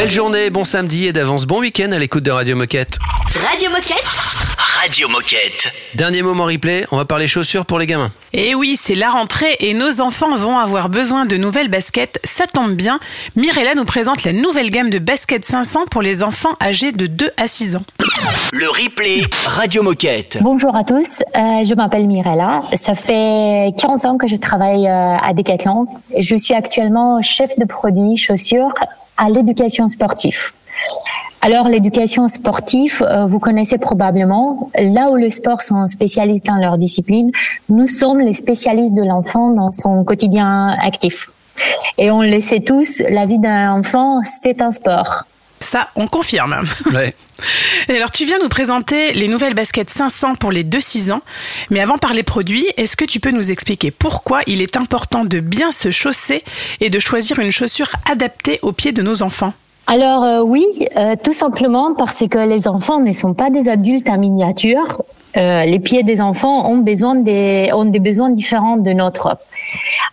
Belle 0.08 0.14
journée, 0.14 0.48
bon 0.48 0.64
samedi 0.64 1.04
et 1.04 1.12
d'avance 1.12 1.44
bon 1.44 1.60
week-end 1.60 1.92
à 1.92 1.98
l'écoute 1.98 2.24
de 2.24 2.30
Radio 2.30 2.56
Moquette. 2.56 2.98
Radio 3.46 3.68
Moquette 3.68 4.06
Radio 4.80 5.06
Moquette. 5.06 5.70
Dernier 5.96 6.22
moment 6.22 6.44
replay, 6.46 6.86
on 6.90 6.96
va 6.96 7.04
parler 7.04 7.26
chaussures 7.26 7.66
pour 7.66 7.78
les 7.78 7.84
gamins. 7.84 8.10
Et 8.32 8.54
oui, 8.54 8.76
c'est 8.80 8.94
la 8.94 9.10
rentrée 9.10 9.56
et 9.60 9.74
nos 9.74 10.00
enfants 10.00 10.34
vont 10.38 10.56
avoir 10.56 10.88
besoin 10.88 11.26
de 11.26 11.36
nouvelles 11.36 11.68
baskets. 11.68 12.20
Ça 12.24 12.46
tombe 12.46 12.72
bien. 12.72 13.00
Mirella 13.36 13.74
nous 13.74 13.84
présente 13.84 14.24
la 14.24 14.32
nouvelle 14.32 14.70
gamme 14.70 14.88
de 14.88 14.98
baskets 14.98 15.44
500 15.44 15.80
pour 15.90 16.00
les 16.00 16.22
enfants 16.22 16.54
âgés 16.62 16.92
de 16.92 17.06
2 17.06 17.30
à 17.36 17.46
6 17.46 17.76
ans. 17.76 17.82
Le 18.54 18.66
replay 18.66 19.24
Radio 19.44 19.82
Moquette. 19.82 20.38
Bonjour 20.40 20.74
à 20.74 20.84
tous, 20.84 21.20
euh, 21.36 21.64
je 21.66 21.74
m'appelle 21.74 22.06
Mirella. 22.06 22.62
Ça 22.76 22.94
fait 22.94 23.74
15 23.78 24.06
ans 24.06 24.16
que 24.16 24.26
je 24.26 24.36
travaille 24.36 24.88
euh, 24.88 25.18
à 25.18 25.34
Decathlon. 25.34 25.86
Je 26.16 26.34
suis 26.34 26.54
actuellement 26.54 27.20
chef 27.20 27.58
de 27.58 27.66
produit 27.66 28.16
chaussures 28.16 28.72
à 29.18 29.28
l'éducation 29.28 29.88
sportive. 29.88 30.52
Alors 31.40 31.68
l'éducation 31.68 32.26
sportive, 32.28 33.06
euh, 33.08 33.26
vous 33.26 33.38
connaissez 33.38 33.78
probablement, 33.78 34.70
là 34.76 35.10
où 35.10 35.16
les 35.16 35.30
sports 35.30 35.62
sont 35.62 35.86
spécialistes 35.86 36.46
dans 36.46 36.56
leur 36.56 36.78
discipline, 36.78 37.30
nous 37.68 37.86
sommes 37.86 38.20
les 38.20 38.34
spécialistes 38.34 38.94
de 38.94 39.02
l'enfant 39.02 39.50
dans 39.50 39.70
son 39.70 40.02
quotidien 40.04 40.76
actif. 40.80 41.30
Et 41.96 42.10
on 42.10 42.22
le 42.22 42.40
sait 42.40 42.60
tous, 42.60 43.02
la 43.08 43.24
vie 43.24 43.38
d'un 43.38 43.72
enfant, 43.72 44.20
c'est 44.42 44.60
un 44.62 44.72
sport. 44.72 45.24
Ça, 45.60 45.88
on 45.96 46.06
confirme. 46.06 46.64
Ouais. 46.92 47.14
Et 47.88 47.96
alors, 47.96 48.10
tu 48.10 48.24
viens 48.24 48.38
nous 48.38 48.48
présenter 48.48 49.12
les 49.12 49.28
nouvelles 49.28 49.54
baskets 49.54 49.90
500 49.90 50.34
pour 50.36 50.52
les 50.52 50.64
2-6 50.64 51.12
ans. 51.12 51.22
Mais 51.70 51.80
avant 51.80 51.94
de 51.94 52.00
parler 52.00 52.22
produits, 52.22 52.66
est-ce 52.76 52.96
que 52.96 53.04
tu 53.04 53.20
peux 53.20 53.30
nous 53.30 53.50
expliquer 53.50 53.90
pourquoi 53.90 54.40
il 54.46 54.62
est 54.62 54.76
important 54.76 55.24
de 55.24 55.40
bien 55.40 55.72
se 55.72 55.90
chausser 55.90 56.44
et 56.80 56.90
de 56.90 56.98
choisir 56.98 57.38
une 57.38 57.50
chaussure 57.50 57.90
adaptée 58.10 58.58
aux 58.62 58.72
pieds 58.72 58.92
de 58.92 59.02
nos 59.02 59.22
enfants? 59.22 59.52
Alors 59.86 60.22
euh, 60.22 60.42
oui, 60.42 60.66
euh, 60.96 61.16
tout 61.22 61.32
simplement 61.32 61.94
parce 61.94 62.22
que 62.28 62.46
les 62.46 62.68
enfants 62.68 63.00
ne 63.00 63.12
sont 63.12 63.32
pas 63.32 63.48
des 63.48 63.70
adultes 63.70 64.08
en 64.10 64.18
miniature. 64.18 65.02
Euh, 65.38 65.64
les 65.64 65.78
pieds 65.78 66.02
des 66.02 66.20
enfants 66.20 66.68
ont 66.68 66.78
besoin 66.78 67.14
des 67.14 67.70
ont 67.72 67.84
des 67.84 68.00
besoins 68.00 68.30
différents 68.30 68.76
de 68.76 68.92
notre. 68.92 69.36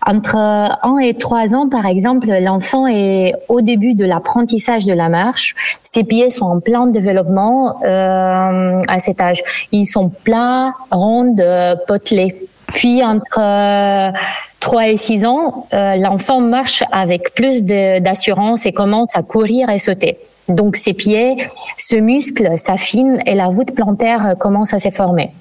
Entre 0.05 0.35
1 0.35 0.97
et 0.99 1.15
3 1.15 1.55
ans, 1.55 1.67
par 1.67 1.85
exemple, 1.87 2.27
l'enfant 2.41 2.85
est 2.87 3.33
au 3.49 3.61
début 3.61 3.95
de 3.95 4.05
l'apprentissage 4.05 4.85
de 4.85 4.93
la 4.93 5.09
marche. 5.09 5.55
Ses 5.83 6.03
pieds 6.03 6.29
sont 6.29 6.45
en 6.45 6.59
plein 6.59 6.87
développement 6.87 7.81
euh, 7.83 8.81
à 8.87 8.99
cet 8.99 9.19
âge. 9.19 9.41
Ils 9.71 9.87
sont 9.87 10.09
plats, 10.09 10.73
ronds, 10.91 11.35
euh, 11.39 11.75
potelés. 11.87 12.35
Puis 12.67 13.03
entre 13.03 13.39
euh, 13.39 14.11
3 14.59 14.87
et 14.89 14.97
6 14.97 15.25
ans, 15.25 15.67
euh, 15.73 15.95
l'enfant 15.95 16.41
marche 16.41 16.83
avec 16.91 17.33
plus 17.33 17.63
d'assurance 17.63 18.65
et 18.65 18.73
commence 18.73 19.15
à 19.15 19.23
courir 19.23 19.69
et 19.69 19.79
sauter. 19.79 20.17
Donc 20.47 20.75
ses 20.75 20.93
pieds 20.93 21.35
se 21.77 21.95
musclent, 21.95 22.57
s'affinent 22.57 23.21
et 23.25 23.35
la 23.35 23.47
voûte 23.47 23.73
plantaire 23.73 24.35
commence 24.39 24.73
à 24.73 24.79
se 24.79 24.89
former. 24.89 25.31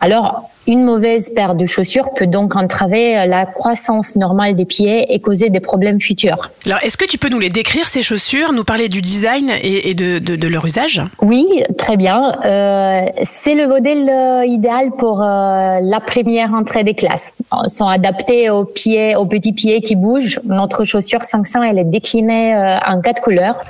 Alors, 0.00 0.50
une 0.66 0.82
mauvaise 0.84 1.32
paire 1.34 1.54
de 1.54 1.64
chaussures 1.64 2.10
peut 2.14 2.26
donc 2.26 2.56
entraver 2.56 3.16
euh, 3.16 3.26
la 3.26 3.46
croissance 3.46 4.16
normale 4.16 4.56
des 4.56 4.64
pieds 4.64 5.14
et 5.14 5.20
causer 5.20 5.48
des 5.48 5.60
problèmes 5.60 6.00
futurs. 6.00 6.50
Alors, 6.66 6.78
est-ce 6.82 6.96
que 6.96 7.04
tu 7.04 7.18
peux 7.18 7.28
nous 7.28 7.38
les 7.38 7.48
décrire, 7.50 7.88
ces 7.88 8.02
chaussures, 8.02 8.52
nous 8.52 8.64
parler 8.64 8.88
du 8.88 9.00
design 9.00 9.50
et, 9.62 9.90
et 9.90 9.94
de, 9.94 10.18
de- 10.18 10.34
de 10.36 10.48
leur 10.48 10.64
usage? 10.66 11.02
Oui, 11.22 11.46
très 11.78 11.96
bien. 11.96 12.36
Euh, 12.44 13.02
c'est 13.24 13.54
le 13.54 13.68
modèle 13.68 14.08
euh, 14.08 14.44
idéal 14.44 14.90
pour 14.98 15.22
euh, 15.22 15.78
la 15.80 16.00
première 16.00 16.52
entrée 16.52 16.82
des 16.84 16.94
classes. 16.94 17.34
Ils 17.64 17.70
sont 17.70 17.86
adaptés 17.86 18.50
aux 18.50 18.64
pieds, 18.64 19.14
aux 19.16 19.26
petits 19.26 19.52
pieds 19.52 19.80
qui 19.80 19.94
bougent. 19.94 20.40
Notre 20.44 20.84
chaussure 20.84 21.22
500, 21.24 21.62
elle 21.62 21.78
est 21.78 21.84
déclinée 21.84 22.54
en 22.86 23.00
quatre 23.00 23.22
couleurs, 23.22 23.62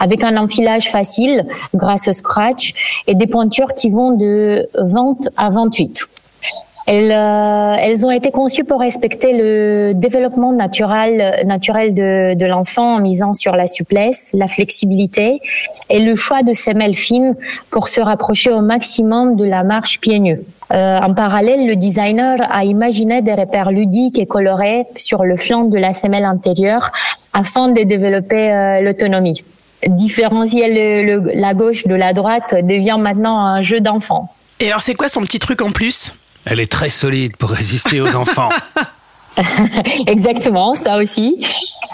avec 0.00 0.22
un 0.22 0.36
enfilage 0.36 0.90
facile 0.90 1.46
grâce 1.74 2.08
au 2.08 2.12
scratch 2.12 2.74
et 3.06 3.14
des 3.14 3.26
pointures 3.26 3.72
qui 3.74 3.90
vont 3.90 4.12
de 4.12 4.68
20 4.78 5.16
à 5.38 5.48
28. 5.52 6.08
Elles, 6.88 7.12
euh, 7.12 7.76
elles 7.78 8.04
ont 8.04 8.10
été 8.10 8.32
conçues 8.32 8.64
pour 8.64 8.80
respecter 8.80 9.32
le 9.34 9.92
développement 9.94 10.50
naturel, 10.50 11.46
naturel 11.46 11.94
de, 11.94 12.34
de 12.34 12.44
l'enfant 12.44 12.96
en 12.96 12.98
misant 12.98 13.34
sur 13.34 13.54
la 13.54 13.68
souplesse, 13.68 14.30
la 14.34 14.48
flexibilité 14.48 15.40
et 15.88 16.00
le 16.00 16.16
choix 16.16 16.42
de 16.42 16.54
semelles 16.54 16.96
fines 16.96 17.36
pour 17.70 17.86
se 17.86 18.00
rapprocher 18.00 18.50
au 18.50 18.62
maximum 18.62 19.36
de 19.36 19.44
la 19.44 19.62
marche 19.62 20.00
pieds 20.00 20.18
nus. 20.18 20.40
Euh, 20.72 20.98
en 20.98 21.14
parallèle, 21.14 21.68
le 21.68 21.76
designer 21.76 22.38
a 22.50 22.64
imaginé 22.64 23.22
des 23.22 23.34
repères 23.34 23.70
ludiques 23.70 24.18
et 24.18 24.26
colorés 24.26 24.86
sur 24.96 25.22
le 25.22 25.36
flanc 25.36 25.66
de 25.66 25.78
la 25.78 25.92
semelle 25.92 26.26
antérieure 26.26 26.90
afin 27.32 27.68
de 27.68 27.82
développer 27.82 28.50
euh, 28.52 28.80
l'autonomie. 28.80 29.44
Différencier 29.86 30.66
le- 31.04 31.30
la 31.34 31.54
gauche 31.54 31.86
de 31.86 31.94
la 31.94 32.12
droite 32.12 32.56
devient 32.64 32.98
maintenant 32.98 33.38
un 33.38 33.62
jeu 33.62 33.78
d'enfant. 33.78 34.28
Et 34.62 34.68
alors, 34.68 34.80
c'est 34.80 34.94
quoi 34.94 35.08
son 35.08 35.22
petit 35.22 35.40
truc 35.40 35.60
en 35.60 35.72
plus? 35.72 36.14
Elle 36.44 36.60
est 36.60 36.70
très 36.70 36.88
solide 36.88 37.36
pour 37.36 37.50
résister 37.50 38.00
aux 38.00 38.14
enfants. 38.14 38.48
Exactement, 40.06 40.76
ça 40.76 40.98
aussi. 40.98 41.44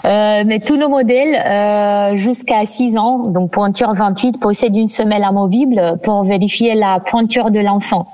Euh, 0.05 0.43
mais 0.45 0.59
tous 0.59 0.77
nos 0.77 0.87
modèles 0.87 1.35
euh, 1.35 2.15
jusqu'à 2.15 2.67
6 2.67 2.95
ans, 2.97 3.25
donc 3.25 3.49
pointure 3.49 3.91
28, 3.93 4.39
possèdent 4.39 4.75
une 4.75 4.87
semelle 4.87 5.23
amovible 5.23 5.97
pour 6.03 6.23
vérifier 6.23 6.75
la 6.75 6.99
pointure 6.99 7.49
de 7.49 7.59
l'enfant. 7.59 8.05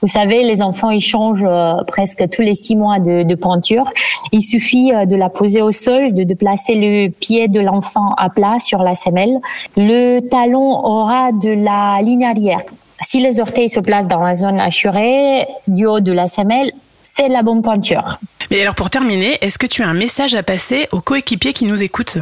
Vous 0.00 0.08
savez, 0.08 0.42
les 0.42 0.62
enfants 0.62 0.90
ils 0.90 1.02
changent 1.02 1.44
euh, 1.44 1.74
presque 1.86 2.30
tous 2.30 2.40
les 2.40 2.54
6 2.54 2.76
mois 2.76 3.00
de, 3.00 3.24
de 3.24 3.34
pointure. 3.34 3.92
Il 4.32 4.40
suffit 4.40 4.90
euh, 4.94 5.04
de 5.04 5.16
la 5.16 5.28
poser 5.28 5.60
au 5.60 5.70
sol, 5.70 6.14
de, 6.14 6.24
de 6.24 6.34
placer 6.34 6.76
le 6.76 7.10
pied 7.10 7.48
de 7.48 7.60
l'enfant 7.60 8.14
à 8.16 8.30
plat 8.30 8.56
sur 8.58 8.82
la 8.82 8.94
semelle. 8.94 9.38
Le 9.76 10.20
talon 10.20 10.82
aura 10.82 11.32
de 11.32 11.50
la 11.50 12.00
ligne 12.00 12.24
arrière. 12.24 12.62
Si 13.02 13.20
les 13.20 13.40
orteils 13.40 13.68
se 13.68 13.80
placent 13.80 14.08
dans 14.08 14.22
la 14.22 14.34
zone 14.34 14.60
assurée 14.60 15.46
du 15.66 15.86
haut 15.86 16.00
de 16.00 16.12
la 16.12 16.28
semelle, 16.28 16.72
c'est 17.02 17.28
la 17.28 17.42
bonne 17.42 17.62
pointure. 17.62 18.18
Et 18.50 18.60
alors, 18.60 18.74
pour 18.74 18.90
terminer, 18.90 19.38
est-ce 19.40 19.58
que 19.58 19.66
tu 19.66 19.82
as 19.82 19.86
un 19.86 19.94
message 19.94 20.34
à 20.34 20.42
passer 20.42 20.88
aux 20.92 21.00
coéquipiers 21.00 21.52
qui 21.52 21.64
nous 21.64 21.82
écoutent? 21.82 22.18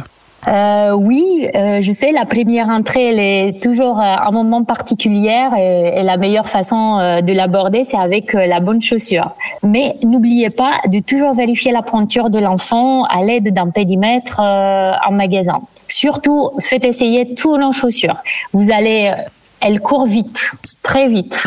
Euh, 0.47 0.91
oui, 0.91 1.49
euh, 1.55 1.81
je 1.81 1.91
sais, 1.91 2.11
la 2.11 2.25
première 2.25 2.69
entrée, 2.69 3.09
elle 3.09 3.19
est 3.19 3.61
toujours 3.61 3.99
euh, 3.99 4.03
un 4.03 4.31
moment 4.31 4.63
particulier 4.63 5.49
et, 5.57 5.99
et 5.99 6.03
la 6.03 6.15
meilleure 6.15 6.47
façon 6.47 6.99
euh, 6.99 7.21
de 7.21 7.33
l'aborder, 7.33 7.83
c'est 7.83 7.97
avec 7.97 8.33
euh, 8.33 8.45
la 8.45 8.61
bonne 8.61 8.81
chaussure. 8.81 9.31
Mais 9.63 9.95
n'oubliez 10.03 10.49
pas 10.49 10.75
de 10.87 10.99
toujours 10.99 11.33
vérifier 11.33 11.73
la 11.73 11.81
pointure 11.81 12.29
de 12.29 12.39
l'enfant 12.39 13.03
à 13.05 13.23
l'aide 13.23 13.53
d'un 13.53 13.69
pédimètre 13.71 14.39
euh, 14.39 14.93
en 15.05 15.11
magasin. 15.11 15.59
Surtout, 15.89 16.51
faites 16.59 16.85
essayer 16.85 17.33
toutes 17.33 17.59
nos 17.59 17.73
chaussures. 17.73 18.21
Vous 18.53 18.71
allez, 18.71 19.11
elles 19.59 19.79
courent 19.79 20.07
vite, 20.07 20.51
très 20.83 21.09
vite. 21.09 21.41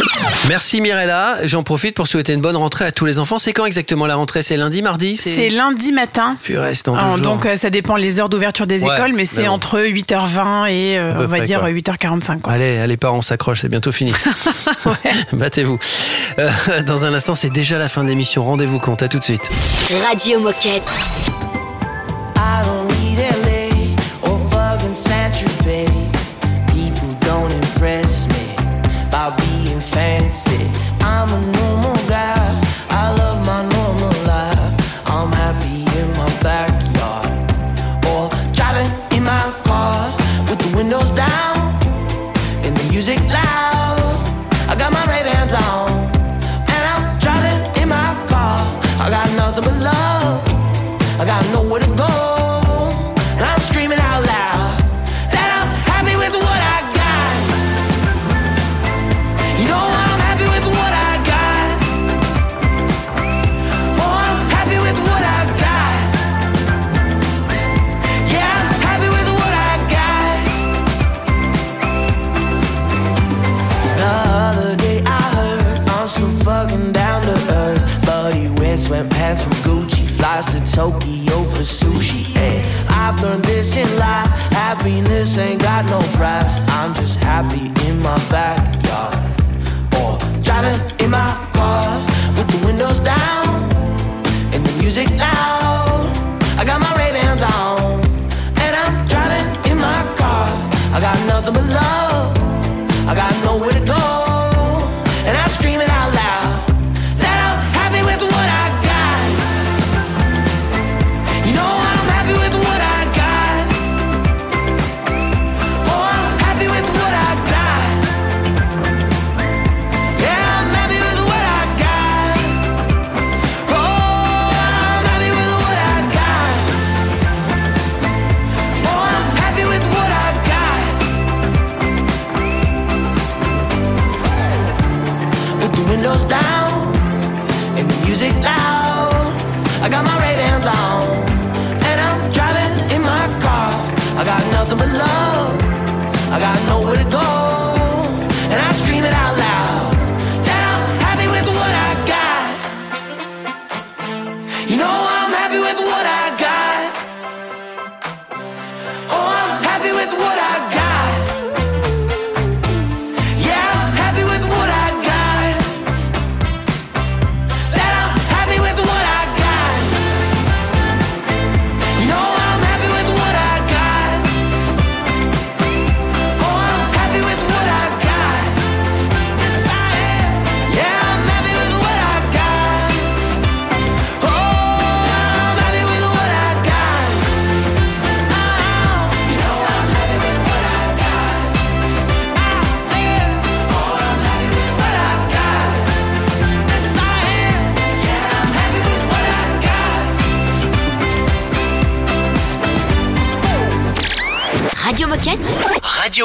Merci 0.49 0.81
Mirella. 0.81 1.39
J'en 1.45 1.63
profite 1.63 1.95
pour 1.95 2.09
souhaiter 2.09 2.33
une 2.33 2.41
bonne 2.41 2.57
rentrée 2.57 2.85
à 2.87 2.93
tous 2.93 3.07
les 3.07 3.19
enfants. 3.19 3.39
C'est 3.39 3.53
quand 3.53 3.67
exactement 3.67 4.07
la 4.07 4.17
rentrée? 4.17 4.43
C'est 4.43 4.57
lundi, 4.57 4.83
mardi? 4.83 5.17
C'est 5.17 5.49
lundi 5.49 5.93
matin. 5.93 6.37
Purée, 6.43 6.75
c'est 6.75 6.87
jours. 6.87 7.19
donc, 7.19 7.47
euh, 7.47 7.57
ça 7.57 7.71
dépend 7.71 7.97
les 7.97 8.19
heures 8.19 8.29
d'ouverture 8.29 8.67
des 8.67 8.85
Ouais, 8.85 8.95
écoles, 8.97 9.13
mais 9.15 9.25
c'est 9.25 9.45
bon. 9.45 9.51
entre 9.53 9.81
8h20 9.81 10.67
et 10.69 10.99
euh, 10.99 11.13
on 11.17 11.27
va 11.27 11.37
près, 11.39 11.47
dire 11.47 11.61
quoi. 11.61 11.71
8h45. 11.71 12.41
quoi. 12.41 12.53
Allez, 12.53 12.79
allez, 12.79 12.97
parents, 12.97 13.19
on 13.19 13.23
s'accroche, 13.23 13.61
c'est 13.61 13.69
bientôt 13.69 13.93
fini. 13.93 14.13
Battez-vous. 15.33 15.79
Euh, 16.39 16.51
dans 16.85 17.05
un 17.05 17.15
instant, 17.15 17.35
c'est 17.35 17.51
déjà 17.51 17.79
la 17.79 17.89
fin 17.89 18.03
de 18.03 18.09
l'émission. 18.09 18.45
Rendez-vous 18.45 18.79
compte. 18.81 19.03
À 19.03 19.09
tout 19.09 19.19
de 19.19 19.25
suite. 19.25 19.51
Radio 20.09 20.41
Moquette. 20.41 20.83
I 22.37 22.63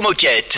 Moquette. 0.06 0.55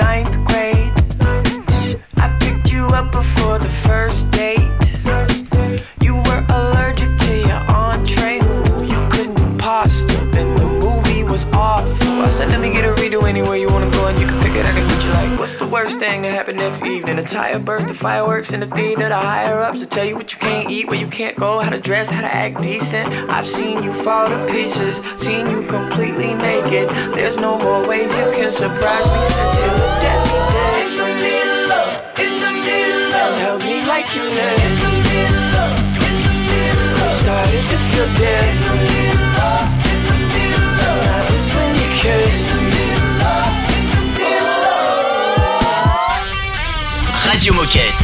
Me. 0.00 0.29
A 17.48 17.58
burst, 17.58 17.90
of 17.90 17.96
fireworks 17.96 18.52
in 18.52 18.60
the 18.60 18.66
theater. 18.66 19.08
The 19.08 19.16
higher 19.16 19.60
ups 19.60 19.80
to 19.80 19.86
tell 19.86 20.04
you 20.04 20.14
what 20.14 20.30
you 20.32 20.38
can't 20.38 20.70
eat, 20.70 20.86
where 20.86 20.98
you 20.98 21.08
can't 21.08 21.36
go, 21.36 21.58
how 21.58 21.70
to 21.70 21.80
dress, 21.80 22.08
how 22.08 22.20
to 22.20 22.32
act 22.32 22.62
decent. 22.62 23.08
I've 23.28 23.48
seen 23.48 23.82
you 23.82 23.92
fall 24.04 24.28
to 24.28 24.46
pieces, 24.52 25.00
seen 25.20 25.50
you 25.50 25.66
completely 25.66 26.34
naked. 26.34 26.88
There's 27.14 27.36
no 27.36 27.58
more 27.58 27.88
ways 27.88 28.10
you 28.12 28.30
can 28.36 28.52
surprise 28.52 29.06
me 29.10 29.22
since 29.34 29.56
you 29.56 29.66
looked 29.80 30.04
at 30.04 30.20
me 30.28 30.38
different. 30.54 31.16
And 32.20 33.34
held 33.40 33.62
me 33.62 33.84
like 33.86 34.14
you 34.14 34.22
missed 34.22 34.84
me. 34.84 35.00
Started 37.22 37.64
to 37.68 37.78
feel 37.90 38.08
different. 38.14 38.90
And 40.86 41.02
that 41.04 41.24
was 41.32 41.46
when 41.56 41.74
you 41.74 41.88
kissed 41.98 42.59
Radio 47.30 47.54
Moquette. 47.54 47.94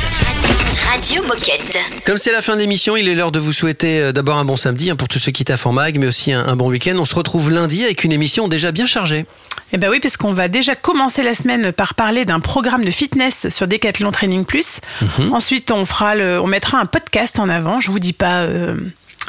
Radio 0.89 1.21
Moquette. 1.25 1.77
Comme 2.05 2.17
c'est 2.17 2.31
la 2.31 2.41
fin 2.43 2.55
d'émission, 2.55 2.97
il 2.97 3.09
est 3.09 3.17
l'heure 3.17 3.33
de 3.33 3.41
vous 3.41 3.51
souhaiter 3.53 4.01
euh, 4.01 4.13
d'abord 4.13 4.37
un 4.37 4.45
bon 4.45 4.55
samedi 4.55 4.89
hein, 4.89 4.95
pour 4.95 5.09
tous 5.09 5.19
ceux 5.19 5.33
qui 5.33 5.45
taffent 5.45 5.67
en 5.67 5.73
mag, 5.73 5.99
mais 5.99 6.07
aussi 6.07 6.33
un, 6.33 6.47
un 6.47 6.55
bon 6.55 6.69
week-end. 6.69 6.95
On 6.97 7.05
se 7.05 7.17
retrouve 7.17 7.51
lundi 7.51 7.83
avec 7.83 8.05
une 8.05 8.13
émission 8.13 8.47
déjà 8.47 8.71
bien 8.71 8.87
chargée. 8.87 9.27
Eh 9.73 9.79
ben 9.79 9.91
oui, 9.91 9.99
parce 9.99 10.17
qu'on 10.17 10.33
va 10.33 10.47
déjà 10.47 10.77
commencer 10.77 11.25
la 11.25 11.35
semaine 11.35 11.73
par 11.73 11.95
parler 11.95 12.25
d'un 12.25 12.39
programme 12.39 12.85
de 12.85 12.91
fitness 12.93 13.49
sur 13.49 13.67
Decathlon 13.67 14.13
Training 14.13 14.45
Plus. 14.45 14.81
Mhm. 15.19 15.33
Ensuite, 15.33 15.73
on 15.73 15.85
fera 15.85 16.15
le, 16.15 16.41
on 16.41 16.47
mettra 16.47 16.79
un 16.79 16.87
podcast 16.87 17.41
en 17.41 17.49
avant. 17.49 17.81
Je 17.81 17.91
vous 17.91 17.99
dis 17.99 18.13
pas 18.13 18.43
euh, 18.43 18.77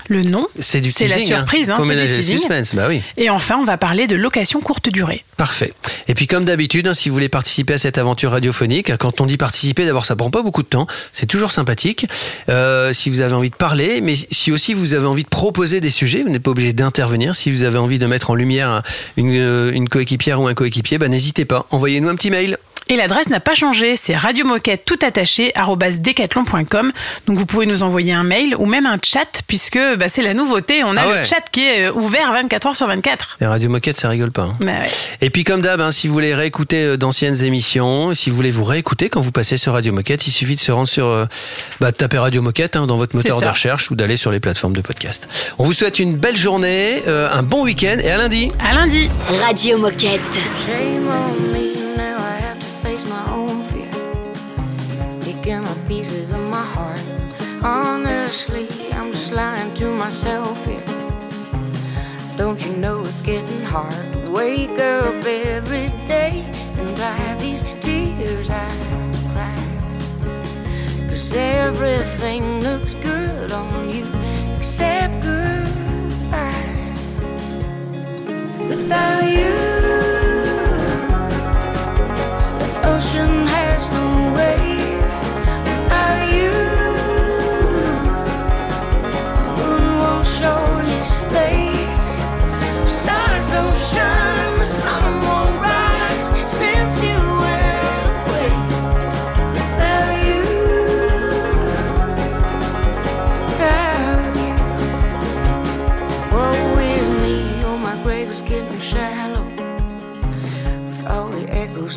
le 0.07 0.23
nom. 0.23 0.47
C'est 0.59 0.81
du 0.81 0.91
C'est 0.91 1.07
la 1.07 1.17
teasing. 1.17 1.35
surprise, 1.35 1.69
hein. 1.69 1.77
hein, 1.79 1.85
du 2.05 2.11
teasing. 2.11 2.37
suspense, 2.37 2.75
bah 2.75 2.85
oui. 2.87 3.01
Et 3.17 3.29
enfin, 3.29 3.57
on 3.59 3.65
va 3.65 3.77
parler 3.77 4.07
de 4.07 4.15
location 4.15 4.59
courte 4.61 4.89
durée. 4.89 5.23
Parfait. 5.37 5.73
Et 6.07 6.13
puis 6.13 6.27
comme 6.27 6.45
d'habitude, 6.45 6.87
hein, 6.87 6.93
si 6.93 7.09
vous 7.09 7.13
voulez 7.13 7.29
participer 7.29 7.73
à 7.73 7.77
cette 7.77 7.97
aventure 7.97 8.31
radiophonique, 8.31 8.95
quand 8.97 9.21
on 9.21 9.25
dit 9.25 9.37
participer, 9.37 9.85
d'abord 9.85 10.05
ça 10.05 10.15
prend 10.15 10.29
pas 10.29 10.41
beaucoup 10.41 10.63
de 10.63 10.67
temps, 10.67 10.87
c'est 11.11 11.25
toujours 11.25 11.51
sympathique. 11.51 12.07
Euh, 12.49 12.93
si 12.93 13.09
vous 13.09 13.21
avez 13.21 13.33
envie 13.33 13.49
de 13.49 13.55
parler, 13.55 14.01
mais 14.01 14.15
si 14.15 14.51
aussi 14.51 14.73
vous 14.73 14.93
avez 14.93 15.05
envie 15.05 15.23
de 15.23 15.29
proposer 15.29 15.81
des 15.81 15.89
sujets, 15.89 16.23
vous 16.23 16.29
n'êtes 16.29 16.43
pas 16.43 16.51
obligé 16.51 16.73
d'intervenir. 16.73 17.35
Si 17.35 17.51
vous 17.51 17.63
avez 17.63 17.77
envie 17.77 17.99
de 17.99 18.05
mettre 18.07 18.29
en 18.31 18.35
lumière 18.35 18.81
une, 19.15 19.71
une 19.73 19.89
coéquipière 19.89 20.41
ou 20.41 20.47
un 20.47 20.53
coéquipier, 20.53 20.97
bah, 20.97 21.07
n'hésitez 21.07 21.45
pas. 21.45 21.65
Envoyez-nous 21.71 22.09
un 22.09 22.15
petit 22.15 22.31
mail. 22.31 22.57
Et 22.89 22.95
l'adresse 22.95 23.29
n'a 23.29 23.39
pas 23.39 23.53
changé, 23.53 23.95
c'est 23.95 24.15
radiomoquette 24.15 24.83
tout 24.85 24.99
attaché 25.01 25.53
decathlon.com. 26.01 26.91
Donc 27.27 27.37
vous 27.37 27.45
pouvez 27.45 27.65
nous 27.65 27.83
envoyer 27.83 28.13
un 28.13 28.23
mail 28.23 28.55
ou 28.57 28.65
même 28.65 28.85
un 28.85 28.97
chat 29.03 29.41
puisque 29.47 29.79
bah, 29.97 30.09
c'est 30.09 30.21
la 30.21 30.33
nouveauté. 30.33 30.83
On 30.83 30.95
a 30.97 31.01
Ah 31.01 31.19
le 31.19 31.25
chat 31.25 31.41
qui 31.51 31.65
est 31.65 31.87
euh, 31.87 31.93
ouvert 31.93 32.31
24 32.31 32.67
heures 32.67 32.75
sur 32.75 32.87
24. 32.87 33.37
Les 33.41 33.47
Radio 33.47 33.69
Moquette, 33.69 33.97
ça 33.97 34.09
rigole 34.09 34.31
pas. 34.31 34.43
hein. 34.43 34.55
Bah 34.59 34.67
ouais. 34.67 34.89
Et 35.21 35.29
puis 35.29 35.43
comme 35.43 35.61
d'hab, 35.61 35.81
hein, 35.81 35.91
si 35.91 36.07
vous 36.07 36.13
voulez 36.13 36.33
réécouter 36.33 36.83
euh, 36.83 36.97
d'anciennes 36.97 37.43
émissions, 37.43 38.13
si 38.13 38.29
vous 38.29 38.35
voulez 38.35 38.51
vous 38.51 38.63
réécouter 38.65 39.09
quand 39.09 39.21
vous 39.21 39.31
passez 39.31 39.57
sur 39.57 39.73
Radio 39.73 39.91
Moquette, 39.93 40.27
il 40.27 40.31
suffit 40.31 40.55
de 40.55 40.61
se 40.61 40.71
rendre 40.71 40.87
sur, 40.87 41.07
euh, 41.07 41.25
bah, 41.79 41.91
de 41.91 41.97
taper 41.97 42.17
Radio 42.19 42.41
Moquette 42.41 42.75
hein, 42.75 42.87
dans 42.87 42.97
votre 42.97 43.15
moteur 43.15 43.39
de 43.41 43.45
recherche 43.47 43.91
ou 43.91 43.95
d'aller 43.95 44.17
sur 44.17 44.31
les 44.31 44.39
plateformes 44.39 44.73
de 44.73 44.81
podcast. 44.81 45.27
On 45.57 45.63
vous 45.65 45.73
souhaite 45.73 45.99
une 45.99 46.15
belle 46.15 46.37
journée, 46.37 47.03
euh, 47.07 47.29
un 47.31 47.43
bon 47.43 47.63
week-end 47.63 47.97
et 48.01 48.09
à 48.11 48.17
lundi. 48.17 48.49
À 48.63 48.73
lundi. 48.73 49.09
Radio 49.45 49.77
Moquette. 49.77 50.21
Honestly, 57.67 58.69
I'm 58.93 59.11
just 59.11 59.33
lying 59.33 59.73
to 59.73 59.91
myself 59.91 60.65
here. 60.65 60.81
Don't 62.37 62.63
you 62.65 62.71
know 62.77 63.03
it's 63.03 63.21
getting 63.21 63.61
hard 63.63 64.13
to 64.13 64.31
wake 64.31 64.79
up 64.79 65.25
every 65.25 65.89
day 66.07 66.45
and 66.77 66.95
dry 66.95 67.35
these 67.41 67.63
tears 67.81 68.49
I 68.49 68.69
cry? 69.33 69.57
Cause 71.09 71.33
everything 71.33 72.61
looks 72.61 72.95
good 72.95 73.51
on 73.51 73.89
you 73.89 74.05
except 74.57 75.21
goodbye. 75.21 76.93
Without 78.69 79.23
you, 79.25 79.51
the 82.61 82.69
ocean 82.93 83.46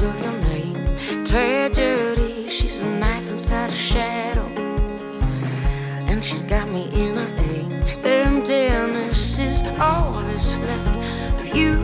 of 0.02 0.20
your 0.22 0.38
name. 0.48 1.24
Tragedy, 1.24 2.48
she's 2.48 2.80
a 2.80 2.86
knife 2.86 3.28
inside 3.28 3.70
a 3.70 3.72
shadow. 3.72 4.46
And 6.08 6.24
she's 6.24 6.42
got 6.42 6.68
me 6.68 6.88
in 6.92 7.18
a 7.18 7.26
aim 7.52 7.82
Emptiness 8.04 9.38
is 9.38 9.62
all 9.78 10.20
that's 10.22 10.58
left 10.58 10.96
of 11.40 11.54
you 11.54 11.74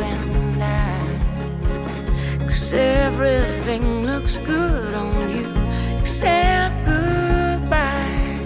and 0.00 0.62
I. 0.62 2.46
Cause 2.46 2.72
everything 2.74 4.06
looks 4.06 4.38
good 4.38 4.94
on 4.94 5.30
you. 5.36 5.46
Except 5.98 6.74
goodbye. 6.86 8.38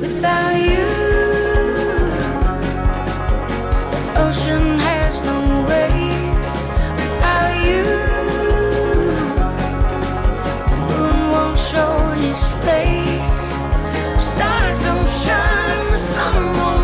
Without 0.00 0.56
you 0.70 0.84
the 3.90 4.20
ocean 4.26 4.78
has 4.78 5.20
no 5.22 5.66
waves 5.68 5.93
show 11.74 11.98
his 12.10 12.40
face. 12.64 13.36
Stars 14.32 14.78
don't 14.86 15.10
shine, 15.24 15.90
the 15.90 15.96
sun 15.96 16.42
won't 16.58 16.83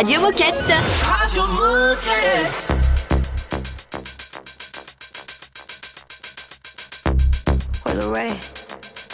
Radio 0.00 0.18
Moquette. 0.20 0.56
Radio 1.04 1.42
Moquette. 1.44 2.64
Where 7.82 7.94
the 7.96 8.08
Ray? 8.08 8.40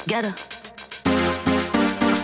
Get 0.07 0.26
her. 0.26 0.34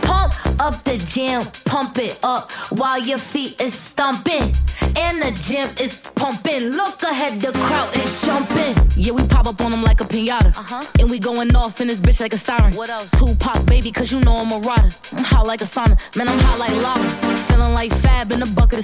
Pump 0.02 0.32
up 0.60 0.84
the 0.84 0.96
jam, 1.08 1.42
pump 1.64 1.98
it 1.98 2.16
up 2.22 2.52
while 2.70 3.00
your 3.00 3.18
feet 3.18 3.60
is 3.60 3.74
stomping. 3.74 4.54
And 4.96 5.20
the 5.20 5.32
gym 5.42 5.68
is 5.80 5.98
pumping. 6.14 6.68
Look 6.68 7.02
ahead, 7.02 7.40
the 7.40 7.50
crowd 7.50 7.96
is 7.96 8.22
jumping. 8.24 8.76
Yeah, 8.94 9.12
we 9.14 9.26
pop 9.26 9.48
up 9.48 9.60
on 9.60 9.72
them 9.72 9.82
like 9.82 10.00
a 10.00 10.04
pinata. 10.04 10.56
Uh-huh. 10.56 10.84
And 11.00 11.10
we 11.10 11.18
going 11.18 11.56
off 11.56 11.80
in 11.80 11.88
this 11.88 11.98
bitch 11.98 12.20
like 12.20 12.32
a 12.32 12.38
siren. 12.38 12.76
What 12.76 12.90
else? 12.90 13.10
Tupac, 13.18 13.66
baby, 13.66 13.90
cause 13.90 14.12
you 14.12 14.20
know 14.20 14.36
I'm 14.36 14.52
a 14.52 14.60
rider. 14.60 14.90
I'm 15.14 15.24
hot 15.24 15.48
like 15.48 15.62
a 15.62 15.64
sauna. 15.64 15.98
Man, 16.16 16.28
I'm 16.28 16.38
hot 16.38 16.60
like 16.60 16.76
lava 16.80 17.31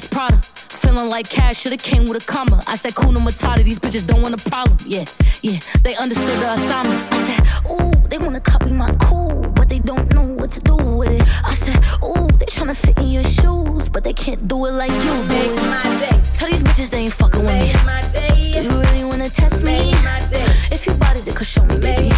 is 0.03 0.09
Prada. 0.09 0.37
Feeling 0.83 1.09
like 1.09 1.29
cash 1.29 1.61
should've 1.61 1.83
came 1.83 2.09
with 2.09 2.23
a 2.23 2.27
comma. 2.27 2.63
I 2.67 2.77
said, 2.77 2.95
Kuna 2.95 3.21
Matata, 3.21 3.63
these 3.65 3.79
bitches 3.79 4.07
don't 4.07 4.23
want 4.23 4.35
a 4.35 4.51
problem. 4.51 4.77
Yeah, 4.87 5.05
yeah, 5.43 5.59
they 5.83 5.95
understood 5.97 6.39
the 6.43 6.53
assignment. 6.53 7.01
I 7.13 7.19
said, 7.29 7.41
Ooh, 7.73 8.09
they 8.09 8.19
wanna 8.19 8.41
copy 8.41 8.71
my 8.71 8.93
cool, 9.03 9.41
but 9.55 9.69
they 9.69 9.81
don't 9.81 10.13
know 10.15 10.27
what 10.41 10.51
to 10.53 10.61
do 10.61 10.77
with 10.77 11.11
it. 11.11 11.23
I 11.45 11.55
said, 11.55 11.77
Ooh, 12.05 12.29
they 12.39 12.47
tryna 12.47 12.77
fit 12.77 12.99
in 12.99 13.09
your 13.09 13.25
shoes, 13.25 13.89
but 13.89 14.05
they 14.05 14.13
can't 14.13 14.47
do 14.47 14.67
it 14.67 14.73
like 14.73 14.93
you 14.93 15.01
do 15.01 15.25
Make 15.25 15.51
it. 15.51 15.71
My 15.77 15.83
day. 16.03 16.17
Tell 16.35 16.49
these 16.51 16.63
bitches 16.63 16.91
they 16.91 16.99
ain't 16.99 17.13
fucking 17.13 17.41
with 17.41 17.53
me. 17.53 17.73
My 17.85 18.03
day. 18.13 18.63
You 18.63 18.71
really 18.81 19.05
wanna 19.05 19.31
test 19.31 19.65
Make 19.65 19.85
me? 19.85 19.93
My 20.03 20.21
day. 20.31 20.47
If 20.71 20.87
you 20.87 20.95
bought 20.95 21.17
it, 21.17 21.25
show 21.45 21.65
me, 21.65 21.79
baby. 21.79 22.18